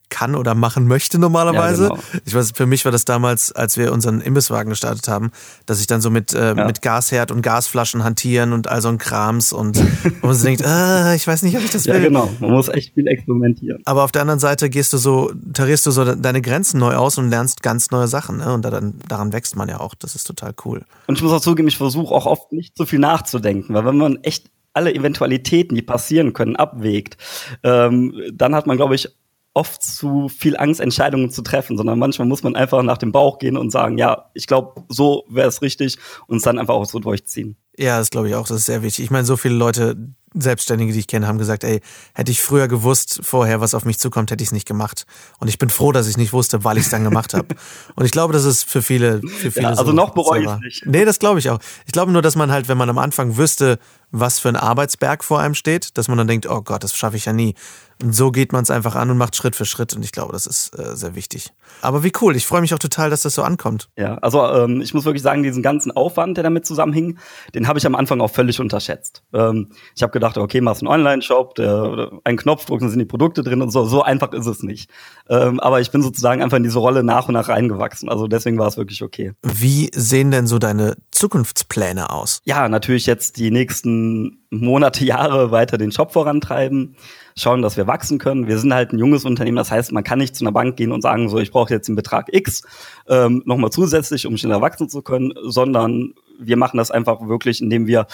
[0.09, 1.83] kann oder machen möchte normalerweise.
[1.83, 2.01] Ja, genau.
[2.25, 5.31] Ich weiß, für mich war das damals, als wir unseren Imbisswagen gestartet haben,
[5.65, 6.65] dass ich dann so mit, äh, ja.
[6.65, 10.63] mit Gasherd und Gasflaschen hantieren und all so ein Krams und, und man so denkt,
[10.65, 11.95] ah, ich weiß nicht, ob ich das will.
[11.95, 12.29] Ja, genau.
[12.39, 13.81] Man muss echt viel experimentieren.
[13.85, 17.17] Aber auf der anderen Seite gehst du so, tarierst du so deine Grenzen neu aus
[17.17, 18.37] und lernst ganz neue Sachen.
[18.37, 18.53] Ne?
[18.53, 19.95] Und dann, daran wächst man ja auch.
[19.95, 20.83] Das ist total cool.
[21.07, 23.97] Und ich muss auch zugeben, ich versuche auch oft nicht so viel nachzudenken, weil wenn
[23.97, 27.17] man echt alle Eventualitäten, die passieren können, abwägt,
[27.63, 29.09] ähm, dann hat man, glaube ich,
[29.55, 33.39] oft zu viel Angst, Entscheidungen zu treffen, sondern manchmal muss man einfach nach dem Bauch
[33.39, 36.85] gehen und sagen, ja, ich glaube, so wäre es richtig und es dann einfach auch
[36.85, 37.55] so durchziehen.
[37.77, 39.05] Ja, das glaube ich auch, das ist sehr wichtig.
[39.05, 39.95] Ich meine, so viele Leute,
[40.37, 41.79] Selbstständige, die ich kenne, haben gesagt, ey,
[42.13, 45.05] hätte ich früher gewusst vorher, was auf mich zukommt, hätte ich es nicht gemacht.
[45.39, 47.47] Und ich bin froh, dass ich nicht wusste, weil ich es dann gemacht habe.
[47.95, 49.63] Und ich glaube, das ist für viele, für viele.
[49.63, 50.85] Ja, also so, noch bereue ich es nicht.
[50.85, 51.59] Nee, das glaube ich auch.
[51.85, 53.79] Ich glaube nur, dass man halt, wenn man am Anfang wüsste,
[54.19, 57.17] was für ein Arbeitsberg vor einem steht, dass man dann denkt, oh Gott, das schaffe
[57.17, 57.55] ich ja nie.
[58.03, 59.95] Und so geht man es einfach an und macht Schritt für Schritt.
[59.95, 61.53] Und ich glaube, das ist äh, sehr wichtig.
[61.81, 62.35] Aber wie cool.
[62.35, 63.87] Ich freue mich auch total, dass das so ankommt.
[63.97, 67.17] Ja, also ähm, ich muss wirklich sagen, diesen ganzen Aufwand, der damit zusammenhing,
[67.53, 69.23] den habe ich am Anfang auch völlig unterschätzt.
[69.33, 73.61] Ähm, ich habe gedacht, okay, machst einen Online-Shop, einen Knopfdruck, dann sind die Produkte drin
[73.61, 73.85] und so.
[73.85, 74.89] So einfach ist es nicht.
[75.29, 78.09] Ähm, aber ich bin sozusagen einfach in diese Rolle nach und nach reingewachsen.
[78.09, 79.31] Also deswegen war es wirklich okay.
[79.41, 82.41] Wie sehen denn so deine Zukunftspläne aus?
[82.43, 84.04] Ja, natürlich jetzt die nächsten
[84.49, 86.95] Monate, Jahre weiter den Shop vorantreiben
[87.37, 88.47] schauen, dass wir wachsen können.
[88.47, 90.91] Wir sind halt ein junges Unternehmen, das heißt, man kann nicht zu einer Bank gehen
[90.91, 92.63] und sagen, so, ich brauche jetzt den Betrag X
[93.07, 97.87] ähm, nochmal zusätzlich, um schneller wachsen zu können, sondern wir machen das einfach wirklich, indem
[97.87, 98.07] wir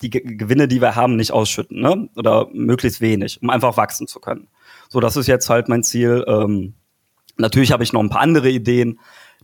[0.00, 2.08] die Gewinne, die wir haben, nicht ausschütten, ne?
[2.16, 4.48] Oder möglichst wenig, um einfach wachsen zu können.
[4.88, 6.24] So, das ist jetzt halt mein Ziel.
[6.26, 6.74] Ähm,
[7.36, 8.98] natürlich habe ich noch ein paar andere Ideen,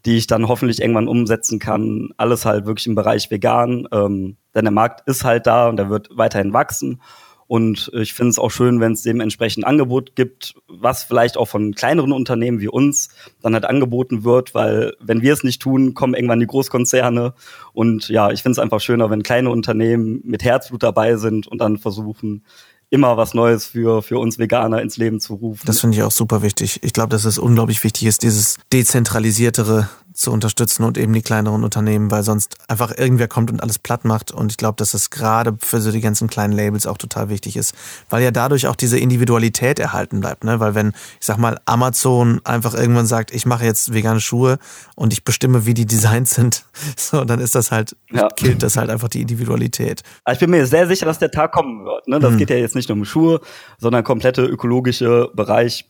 [0.04, 2.11] die ich dann hoffentlich irgendwann umsetzen kann.
[2.16, 5.90] Alles halt wirklich im Bereich vegan, ähm, denn der Markt ist halt da und der
[5.90, 7.00] wird weiterhin wachsen.
[7.48, 11.72] Und ich finde es auch schön, wenn es dementsprechend Angebot gibt, was vielleicht auch von
[11.74, 13.08] kleineren Unternehmen wie uns
[13.40, 17.32] dann halt angeboten wird, weil wenn wir es nicht tun, kommen irgendwann die Großkonzerne.
[17.72, 21.58] Und ja, ich finde es einfach schöner, wenn kleine Unternehmen mit Herzblut dabei sind und
[21.62, 22.44] dann versuchen,
[22.90, 25.66] immer was Neues für, für uns Veganer ins Leben zu rufen.
[25.66, 26.81] Das finde ich auch super wichtig.
[26.83, 31.62] Ich glaube, dass es unglaublich wichtig ist, dieses dezentralisiertere zu unterstützen und eben die kleineren
[31.62, 34.33] Unternehmen, weil sonst einfach irgendwer kommt und alles platt macht.
[34.33, 37.57] Und ich glaube, dass das gerade für so die ganzen kleinen Labels auch total wichtig
[37.57, 37.72] ist,
[38.11, 40.42] weil ja dadurch auch diese Individualität erhalten bleibt.
[40.42, 40.59] Ne?
[40.59, 40.88] Weil wenn,
[41.20, 44.59] ich sag mal, Amazon einfach irgendwann sagt, ich mache jetzt vegane Schuhe
[44.96, 46.64] und ich bestimme, wie die Designs sind,
[46.96, 48.28] so, dann ist das halt, ja.
[48.28, 50.02] killt das halt einfach die Individualität.
[50.28, 52.09] Ich bin mir sehr sicher, dass der Tag kommen wird.
[52.09, 52.18] Ne?
[52.18, 52.38] Das hm.
[52.38, 53.40] geht ja jetzt nicht nur um Schuhe,
[53.78, 55.87] sondern komplette ökologische Bereich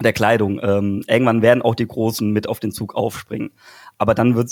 [0.00, 0.60] der Kleidung.
[0.62, 3.50] Ähm, irgendwann werden auch die Großen mit auf den Zug aufspringen.
[3.98, 4.50] Aber dann wird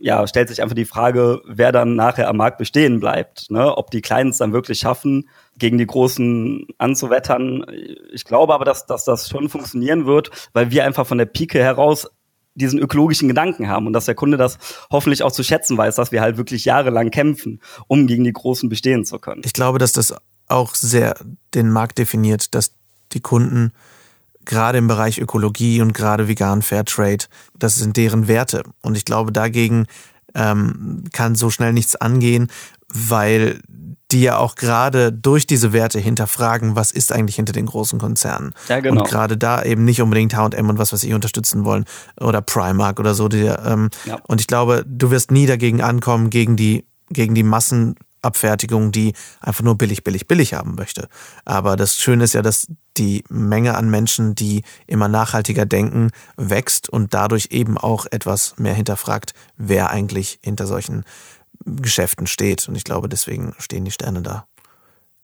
[0.00, 3.50] ja, stellt sich einfach die Frage, wer dann nachher am Markt bestehen bleibt.
[3.50, 3.76] Ne?
[3.76, 7.64] Ob die Kleinen es dann wirklich schaffen, gegen die Großen anzuwettern.
[8.12, 11.58] Ich glaube aber, dass, dass das schon funktionieren wird, weil wir einfach von der Pike
[11.58, 12.08] heraus
[12.54, 14.58] diesen ökologischen Gedanken haben und dass der Kunde das
[14.90, 18.68] hoffentlich auch zu schätzen weiß, dass wir halt wirklich jahrelang kämpfen, um gegen die Großen
[18.68, 19.42] bestehen zu können.
[19.44, 20.14] Ich glaube, dass das
[20.48, 21.16] auch sehr
[21.54, 22.74] den Markt definiert, dass
[23.12, 23.72] die Kunden
[24.46, 27.26] gerade im Bereich Ökologie und gerade vegan Fairtrade,
[27.58, 28.62] das sind deren Werte.
[28.82, 29.86] Und ich glaube, dagegen
[30.34, 32.48] ähm, kann so schnell nichts angehen,
[32.88, 33.60] weil
[34.12, 38.54] die ja auch gerade durch diese Werte hinterfragen, was ist eigentlich hinter den großen Konzernen.
[38.68, 39.02] Ja, genau.
[39.02, 41.84] Und gerade da eben nicht unbedingt H&M und was weiß ich unterstützen wollen
[42.20, 43.28] oder Primark oder so.
[43.28, 44.18] Die, ähm, ja.
[44.28, 47.42] Und ich glaube, du wirst nie dagegen ankommen, gegen die, gegen die
[48.26, 51.08] Massenabfertigung, die einfach nur billig, billig, billig haben möchte.
[51.44, 56.88] Aber das Schöne ist ja, dass die Menge an Menschen, die immer nachhaltiger denken, wächst
[56.88, 61.04] und dadurch eben auch etwas mehr hinterfragt, wer eigentlich hinter solchen
[61.64, 62.68] Geschäften steht.
[62.68, 64.46] Und ich glaube, deswegen stehen die Sterne da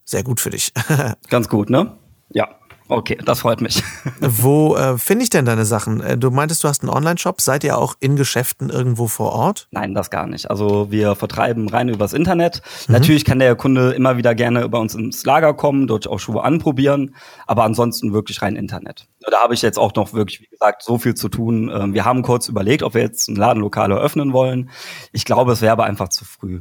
[0.05, 0.73] sehr gut für dich.
[1.29, 1.97] Ganz gut, ne?
[2.31, 2.49] Ja.
[2.93, 3.83] Okay, das freut mich.
[4.21, 6.03] Wo äh, finde ich denn deine Sachen?
[6.03, 7.41] Äh, du meintest, du hast einen Online-Shop.
[7.41, 9.67] Seid ihr auch in Geschäften irgendwo vor Ort?
[9.71, 10.51] Nein, das gar nicht.
[10.51, 12.61] Also wir vertreiben rein übers Internet.
[12.87, 12.93] Mhm.
[12.93, 16.45] Natürlich kann der Kunde immer wieder gerne bei uns ins Lager kommen, dort auch Schuhe
[16.45, 17.15] anprobieren,
[17.47, 19.09] aber ansonsten wirklich rein Internet.
[19.21, 21.71] Da habe ich jetzt auch noch wirklich, wie gesagt, so viel zu tun.
[21.75, 24.69] Ähm, wir haben kurz überlegt, ob wir jetzt ein Ladenlokal eröffnen wollen.
[25.13, 26.61] Ich glaube, es wäre aber einfach zu früh.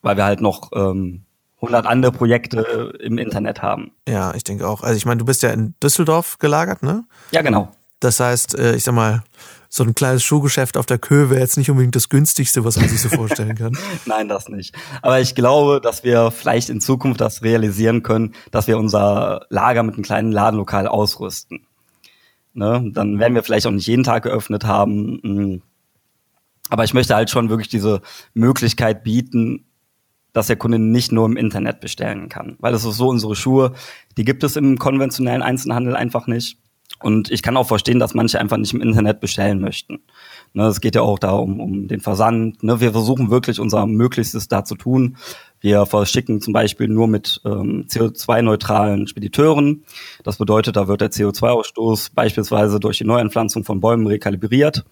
[0.00, 1.26] Weil wir halt noch ähm,
[1.60, 3.90] 100 andere Projekte im Internet haben.
[4.08, 4.82] Ja, ich denke auch.
[4.82, 7.04] Also ich meine, du bist ja in Düsseldorf gelagert, ne?
[7.32, 7.72] Ja, genau.
[8.00, 9.22] Das heißt, äh, ich sag mal,
[9.68, 12.88] so ein kleines Schuhgeschäft auf der Köhe wäre jetzt nicht unbedingt das günstigste, was man
[12.88, 13.76] sich so vorstellen kann.
[14.06, 14.74] Nein, das nicht.
[15.02, 19.82] Aber ich glaube, dass wir vielleicht in Zukunft das realisieren können, dass wir unser Lager
[19.82, 21.66] mit einem kleinen Ladenlokal ausrüsten.
[22.54, 22.90] Ne?
[22.92, 25.20] Dann werden wir vielleicht auch nicht jeden Tag geöffnet haben.
[25.22, 25.62] Hm.
[26.70, 28.00] Aber ich möchte halt schon wirklich diese
[28.34, 29.67] Möglichkeit bieten,
[30.32, 32.56] dass der Kunde nicht nur im Internet bestellen kann.
[32.60, 33.72] Weil es ist so, unsere Schuhe,
[34.16, 36.58] die gibt es im konventionellen Einzelhandel einfach nicht.
[37.00, 40.00] Und ich kann auch verstehen, dass manche einfach nicht im Internet bestellen möchten.
[40.52, 42.62] Ne, es geht ja auch darum, um den Versand.
[42.64, 45.16] Ne, wir versuchen wirklich unser Möglichstes da zu tun.
[45.60, 49.84] Wir verschicken zum Beispiel nur mit ähm, CO2-neutralen Spediteuren.
[50.24, 54.84] Das bedeutet, da wird der CO2-Ausstoß beispielsweise durch die Neuanpflanzung von Bäumen rekalibriert.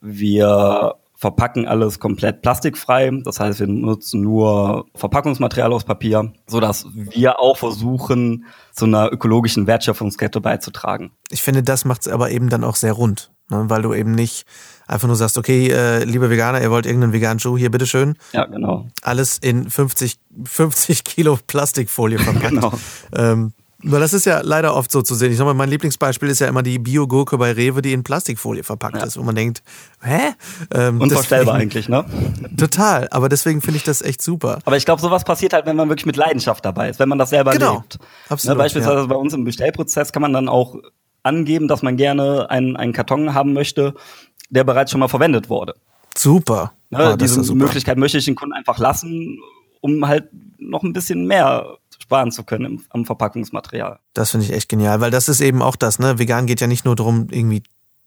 [0.00, 3.10] Wir verpacken alles komplett plastikfrei.
[3.24, 9.10] Das heißt, wir nutzen nur Verpackungsmaterial aus Papier, so dass wir auch versuchen, zu einer
[9.10, 11.10] ökologischen Wertschöpfungskette beizutragen.
[11.30, 13.64] Ich finde, das macht es aber eben dann auch sehr rund, ne?
[13.68, 14.44] weil du eben nicht
[14.86, 18.16] einfach nur sagst, okay, äh, liebe Veganer, ihr wollt irgendeinen veganen Schuh, hier, bitteschön.
[18.32, 18.86] Ja, genau.
[19.02, 22.50] Alles in 50, 50 Kilo Plastikfolie verpackt.
[22.50, 22.72] genau.
[23.14, 25.32] Ähm, weil das ist ja leider oft so zu sehen.
[25.32, 28.62] Ich sag mal, mein Lieblingsbeispiel ist ja immer die Bio-Gurke bei Rewe, die in Plastikfolie
[28.62, 29.04] verpackt ja.
[29.04, 29.62] ist, wo man denkt,
[30.02, 30.32] hä?
[30.74, 32.04] Ähm, Unvorstellbar eigentlich, ne?
[32.56, 34.60] Total, aber deswegen finde ich das echt super.
[34.64, 37.18] Aber ich glaube, sowas passiert halt, wenn man wirklich mit Leidenschaft dabei ist, wenn man
[37.18, 37.74] das selber genau.
[37.74, 37.98] lebt.
[38.28, 38.56] Absolut.
[38.56, 39.06] Ne, beispielsweise ja.
[39.06, 40.76] bei uns im Bestellprozess kann man dann auch
[41.22, 43.94] angeben, dass man gerne einen, einen Karton haben möchte,
[44.48, 45.74] der bereits schon mal verwendet wurde.
[46.16, 46.72] Super.
[46.88, 47.58] Ne, oh, diese super.
[47.58, 49.38] Möglichkeit möchte ich den Kunden einfach lassen,
[49.80, 53.98] um halt noch ein bisschen mehr sparen zu können im, am Verpackungsmaterial.
[54.14, 56.18] Das finde ich echt genial, weil das ist eben auch das, ne?
[56.18, 57.62] Vegan geht ja nicht nur darum, irgendwie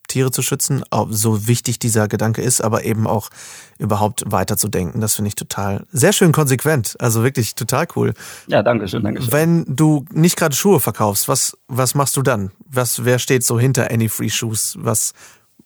[0.07, 3.29] Tiere zu schützen, so wichtig dieser Gedanke ist, aber eben auch
[3.77, 5.01] überhaupt weiterzudenken.
[5.01, 6.95] Das finde ich total sehr schön konsequent.
[6.99, 8.13] Also wirklich total cool.
[8.47, 9.31] Ja, danke schön, danke schön.
[9.31, 12.51] Wenn du nicht gerade Schuhe verkaufst, was, was machst du dann?
[12.65, 14.77] Was, wer steht so hinter Any Free Shoes?
[14.79, 15.13] Was,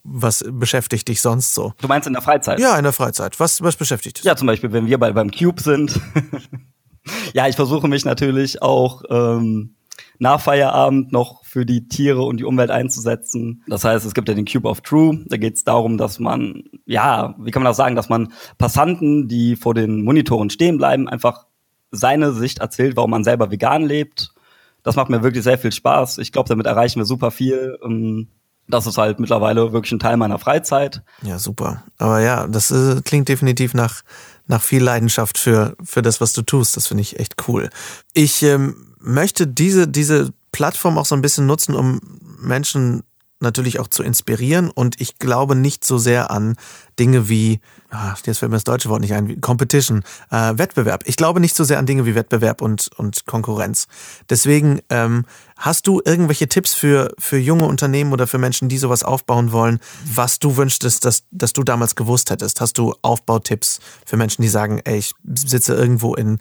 [0.03, 1.73] was beschäftigt dich sonst so?
[1.79, 2.59] Du meinst in der Freizeit?
[2.59, 3.39] Ja, in der Freizeit.
[3.39, 4.25] Was, was beschäftigt dich?
[4.25, 5.99] Ja, zum Beispiel, wenn wir bei, beim Cube sind.
[7.33, 9.75] ja, ich versuche mich natürlich auch ähm,
[10.19, 13.63] nach Feierabend noch für die Tiere und die Umwelt einzusetzen.
[13.67, 15.23] Das heißt, es gibt ja den Cube of True.
[15.27, 19.27] Da geht es darum, dass man, ja, wie kann man das sagen, dass man Passanten,
[19.27, 21.45] die vor den Monitoren stehen bleiben, einfach
[21.91, 24.33] seine Sicht erzählt, warum man selber vegan lebt.
[24.81, 26.17] Das macht mir wirklich sehr viel Spaß.
[26.17, 27.77] Ich glaube, damit erreichen wir super viel.
[27.83, 28.27] Ähm,
[28.67, 31.03] das ist halt mittlerweile wirklich ein Teil meiner Freizeit.
[31.21, 31.83] Ja, super.
[31.97, 34.01] Aber ja, das äh, klingt definitiv nach
[34.47, 36.75] nach viel Leidenschaft für, für das, was du tust.
[36.77, 37.69] Das finde ich echt cool.
[38.13, 41.99] Ich ähm, möchte diese, diese Plattform auch so ein bisschen nutzen, um
[42.39, 43.03] Menschen
[43.39, 46.55] natürlich auch zu inspirieren und ich glaube nicht so sehr an
[46.99, 51.03] Dinge wie, ah, jetzt fällt mir das deutsche Wort nicht ein, wie Competition, äh, Wettbewerb.
[51.05, 53.87] Ich glaube nicht so sehr an Dinge wie Wettbewerb und, und Konkurrenz.
[54.29, 55.25] Deswegen ähm,
[55.57, 59.79] hast du irgendwelche Tipps für, für junge Unternehmen oder für Menschen, die sowas aufbauen wollen,
[60.05, 62.61] was du wünschtest, dass, dass du damals gewusst hättest?
[62.61, 66.39] Hast du Aufbautipps für Menschen, die sagen, ey, ich sitze irgendwo in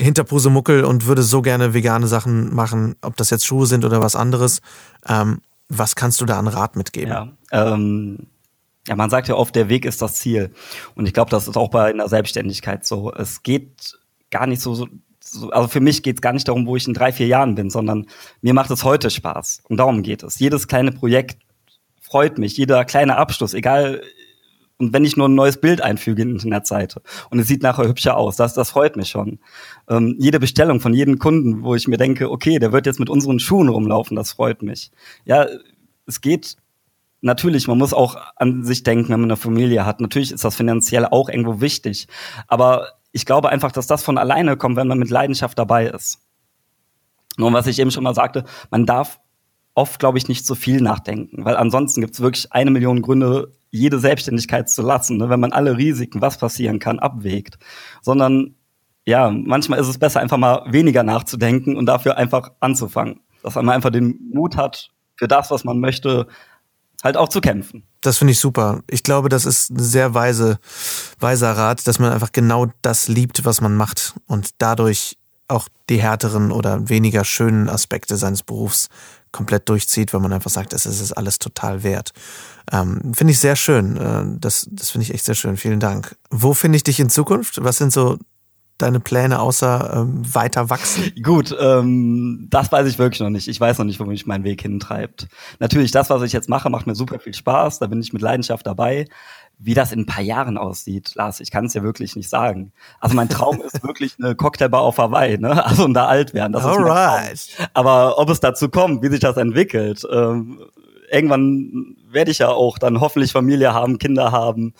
[0.00, 4.00] hinter Pusemuckel und würde so gerne vegane Sachen machen, ob das jetzt Schuhe sind oder
[4.00, 4.60] was anderes.
[5.06, 5.38] Ähm,
[5.78, 7.10] was kannst du da an Rat mitgeben?
[7.10, 8.26] Ja, ähm,
[8.86, 10.52] Ja, man sagt ja oft, der Weg ist das Ziel.
[10.94, 13.12] Und ich glaube, das ist auch bei einer Selbstständigkeit so.
[13.12, 13.98] Es geht
[14.30, 14.88] gar nicht so, so
[15.50, 17.70] also für mich geht es gar nicht darum, wo ich in drei, vier Jahren bin,
[17.70, 18.06] sondern
[18.42, 19.62] mir macht es heute Spaß.
[19.68, 20.38] Und darum geht es.
[20.38, 21.38] Jedes kleine Projekt
[22.00, 24.02] freut mich, jeder kleine Abschluss, egal
[24.78, 27.86] und wenn ich nur ein neues Bild einfüge in der Seite und es sieht nachher
[27.86, 29.38] hübscher aus, das, das freut mich schon.
[29.88, 33.08] Ähm, jede Bestellung von jedem Kunden, wo ich mir denke, okay, der wird jetzt mit
[33.08, 34.90] unseren Schuhen rumlaufen, das freut mich.
[35.24, 35.46] Ja,
[36.06, 36.56] es geht
[37.20, 40.00] natürlich, man muss auch an sich denken, wenn man eine Familie hat.
[40.00, 42.08] Natürlich ist das finanziell auch irgendwo wichtig.
[42.48, 46.20] Aber ich glaube einfach, dass das von alleine kommt, wenn man mit Leidenschaft dabei ist.
[47.36, 49.20] Nur was ich eben schon mal sagte, man darf
[49.74, 53.52] oft, glaube ich, nicht so viel nachdenken, weil ansonsten gibt es wirklich eine Million Gründe,
[53.74, 57.58] jede Selbstständigkeit zu lassen, ne, wenn man alle Risiken, was passieren kann, abwägt.
[58.02, 58.54] Sondern
[59.04, 63.20] ja, manchmal ist es besser, einfach mal weniger nachzudenken und dafür einfach anzufangen.
[63.42, 66.26] Dass man einfach den Mut hat, für das, was man möchte,
[67.02, 67.84] halt auch zu kämpfen.
[68.00, 68.82] Das finde ich super.
[68.88, 70.58] Ich glaube, das ist ein sehr weise,
[71.20, 76.00] weiser Rat, dass man einfach genau das liebt, was man macht und dadurch auch die
[76.00, 78.88] härteren oder weniger schönen Aspekte seines Berufs
[79.34, 82.12] komplett durchzieht, weil man einfach sagt, es ist alles total wert.
[82.72, 83.96] Ähm, finde ich sehr schön.
[83.96, 85.58] Äh, das das finde ich echt sehr schön.
[85.58, 86.16] Vielen Dank.
[86.30, 87.62] Wo finde ich dich in Zukunft?
[87.62, 88.16] Was sind so
[88.78, 91.12] deine Pläne außer ähm, weiter wachsen?
[91.22, 93.48] Gut, ähm, das weiß ich wirklich noch nicht.
[93.48, 95.28] Ich weiß noch nicht, wo mich mein Weg hintreibt.
[95.58, 97.80] Natürlich, das, was ich jetzt mache, macht mir super viel Spaß.
[97.80, 99.06] Da bin ich mit Leidenschaft dabei.
[99.58, 102.72] Wie das in ein paar Jahren aussieht, Lars, ich kann es ja wirklich nicht sagen.
[103.00, 105.64] Also mein Traum ist wirklich eine Cocktailbar auf Hawaii, ne?
[105.64, 106.52] Also und da alt werden.
[106.52, 107.32] Das Alright.
[107.32, 110.60] ist Aber ob es dazu kommt, wie sich das entwickelt, ähm,
[111.10, 114.74] irgendwann werde ich ja auch dann hoffentlich Familie haben, Kinder haben.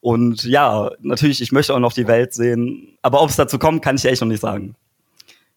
[0.00, 2.96] Und ja, natürlich, ich möchte auch noch die Welt sehen.
[3.02, 4.76] Aber ob es dazu kommt, kann ich echt noch nicht sagen.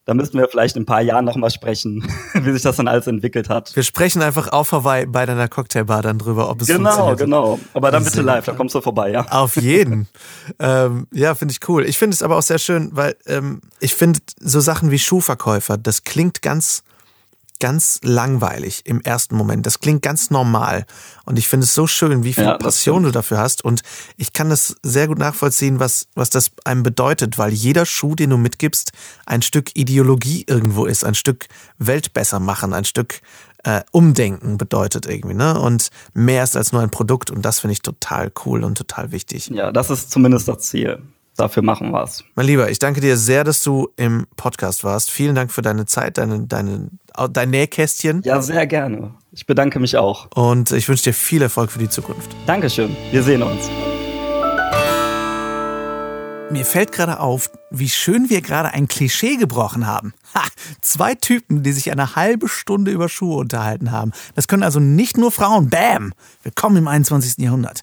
[0.09, 3.05] Da müssten wir vielleicht in ein paar Jahren nochmal sprechen, wie sich das dann alles
[3.05, 3.75] entwickelt hat.
[3.75, 7.19] Wir sprechen einfach auf Hawaii bei deiner Cocktailbar dann drüber, ob es genau, funktioniert.
[7.19, 7.59] Genau, genau.
[7.75, 9.27] Aber dann bitte live, da kommst du vorbei, ja.
[9.29, 10.07] Auf jeden.
[10.59, 11.85] ähm, ja, finde ich cool.
[11.85, 15.77] Ich finde es aber auch sehr schön, weil ähm, ich finde so Sachen wie Schuhverkäufer,
[15.77, 16.81] das klingt ganz
[17.59, 19.65] ganz langweilig im ersten Moment.
[19.65, 20.85] Das klingt ganz normal.
[21.25, 23.63] Und ich finde es so schön, wie viel ja, Passion du dafür hast.
[23.63, 23.81] Und
[24.17, 28.31] ich kann das sehr gut nachvollziehen, was, was das einem bedeutet, weil jeder Schuh, den
[28.31, 28.91] du mitgibst,
[29.25, 33.21] ein Stück Ideologie irgendwo ist, ein Stück Welt besser machen, ein Stück
[33.63, 35.59] äh, Umdenken bedeutet irgendwie, ne?
[35.59, 37.29] Und mehr ist als nur ein Produkt.
[37.29, 39.47] Und das finde ich total cool und total wichtig.
[39.47, 41.01] Ja, das ist zumindest das Ziel
[41.39, 42.23] dafür machen wir es.
[42.35, 45.09] Mein Lieber, ich danke dir sehr, dass du im Podcast warst.
[45.11, 46.89] Vielen Dank für deine Zeit, deine, deine,
[47.27, 48.21] dein Nähkästchen.
[48.23, 49.13] Ja, sehr gerne.
[49.31, 50.27] Ich bedanke mich auch.
[50.35, 52.29] Und ich wünsche dir viel Erfolg für die Zukunft.
[52.45, 52.95] Dankeschön.
[53.11, 53.69] Wir sehen uns.
[56.51, 60.13] Mir fällt gerade auf, wie schön wir gerade ein Klischee gebrochen haben.
[60.33, 60.41] Ha,
[60.81, 64.13] zwei Typen, die sich eine halbe Stunde über Schuhe unterhalten haben.
[64.33, 65.69] Das können also nicht nur Frauen.
[65.69, 66.11] Bam!
[66.41, 67.37] Willkommen im 21.
[67.37, 67.81] Jahrhundert.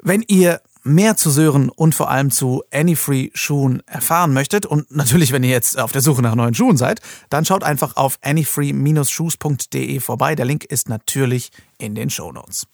[0.00, 5.32] Wenn ihr mehr zu Sören und vor allem zu Anyfree Schuhen erfahren möchtet und natürlich,
[5.32, 10.00] wenn ihr jetzt auf der Suche nach neuen Schuhen seid, dann schaut einfach auf anyfree-shoes.de
[10.00, 10.34] vorbei.
[10.34, 12.66] Der Link ist natürlich in den Show Notes.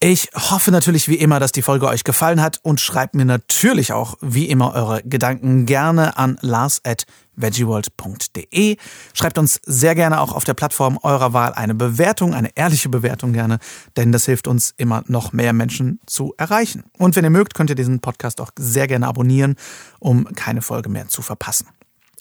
[0.00, 3.92] Ich hoffe natürlich wie immer, dass die Folge euch gefallen hat und schreibt mir natürlich
[3.92, 8.76] auch wie immer eure Gedanken gerne an lars at veggieworld.de.
[9.12, 13.32] Schreibt uns sehr gerne auch auf der Plattform eurer Wahl eine Bewertung, eine ehrliche Bewertung
[13.32, 13.58] gerne,
[13.96, 16.84] denn das hilft uns immer noch mehr Menschen zu erreichen.
[16.96, 19.56] Und wenn ihr mögt, könnt ihr diesen Podcast auch sehr gerne abonnieren,
[19.98, 21.66] um keine Folge mehr zu verpassen.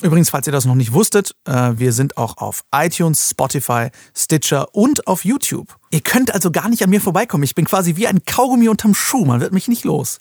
[0.01, 4.73] Übrigens, falls ihr das noch nicht wusstet, äh, wir sind auch auf iTunes, Spotify, Stitcher
[4.75, 5.75] und auf YouTube.
[5.89, 7.43] Ihr könnt also gar nicht an mir vorbeikommen.
[7.43, 9.25] Ich bin quasi wie ein Kaugummi unterm Schuh.
[9.25, 10.19] Man wird mich nicht los.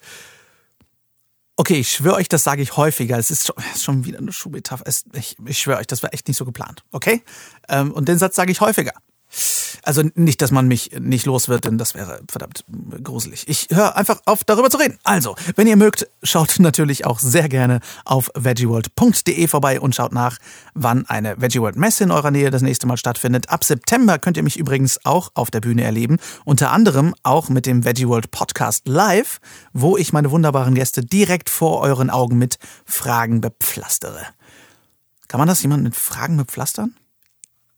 [1.56, 3.18] Okay, ich schwöre euch, das sage ich häufiger.
[3.18, 4.84] Es ist schon, wieder eine Schuhmetapher.
[5.14, 6.82] Ich, ich schwöre euch, das war echt nicht so geplant.
[6.90, 7.22] Okay?
[7.68, 8.92] Ähm, und den Satz sage ich häufiger.
[9.82, 12.64] Also nicht, dass man mich nicht los wird, denn das wäre verdammt
[13.02, 13.44] gruselig.
[13.48, 14.98] Ich höre einfach auf, darüber zu reden.
[15.04, 20.38] Also, wenn ihr mögt, schaut natürlich auch sehr gerne auf veggieworld.de vorbei und schaut nach,
[20.74, 23.50] wann eine Veggieworld Messe in eurer Nähe das nächste Mal stattfindet.
[23.50, 26.18] Ab September könnt ihr mich übrigens auch auf der Bühne erleben.
[26.44, 29.40] Unter anderem auch mit dem Veggieworld Podcast Live,
[29.72, 34.20] wo ich meine wunderbaren Gäste direkt vor euren Augen mit Fragen bepflastere.
[35.28, 36.94] Kann man das jemand mit Fragen bepflastern?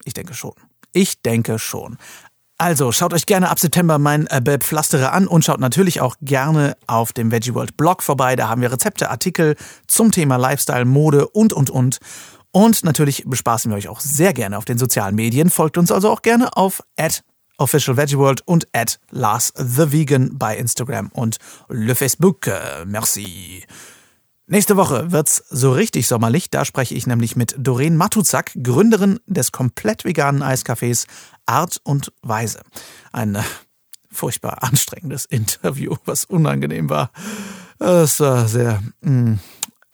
[0.05, 0.55] Ich denke schon.
[0.93, 1.99] Ich denke schon.
[2.61, 6.77] Also schaut euch gerne ab September mein äh, Bepflastere an und schaut natürlich auch gerne
[6.89, 8.35] auf dem Veggie World Blog vorbei.
[8.35, 9.55] Da haben wir Rezepte, Artikel
[9.87, 11.99] zum Thema Lifestyle, Mode und, und, und.
[12.51, 15.51] Und natürlich bespaßen wir euch auch sehr gerne auf den sozialen Medien.
[15.51, 16.83] Folgt uns also auch gerne auf
[17.59, 21.37] Official Veggie World und at Lars the Vegan bei Instagram und
[21.69, 22.51] Le Facebook.
[22.87, 23.65] Merci.
[24.51, 26.49] Nächste Woche wird's so richtig sommerlich.
[26.49, 31.07] Da spreche ich nämlich mit Doreen Matuzak, Gründerin des komplett veganen Eiscafés
[31.45, 32.63] Art und Weise.
[33.13, 33.43] Ein äh,
[34.11, 37.11] furchtbar anstrengendes Interview, was unangenehm war.
[37.79, 38.83] Es war sehr.
[39.03, 39.37] Mh.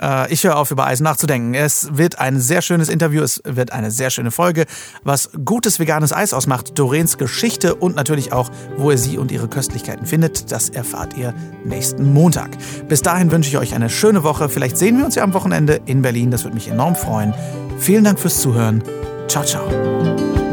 [0.01, 1.55] Äh, ich höre auf, über Eis nachzudenken.
[1.55, 4.67] Es wird ein sehr schönes Interview, es wird eine sehr schöne Folge,
[5.03, 9.49] was gutes veganes Eis ausmacht, Doreens Geschichte und natürlich auch, wo ihr sie und ihre
[9.49, 10.53] Köstlichkeiten findet.
[10.53, 11.35] Das erfahrt ihr
[11.65, 12.51] nächsten Montag.
[12.89, 14.49] Bis dahin wünsche ich euch eine schöne Woche.
[14.49, 16.31] Vielleicht sehen wir uns ja am Wochenende in Berlin.
[16.31, 17.35] Das würde mich enorm freuen.
[17.79, 18.83] Vielen Dank fürs Zuhören.
[19.29, 20.44] Ciao, ciao.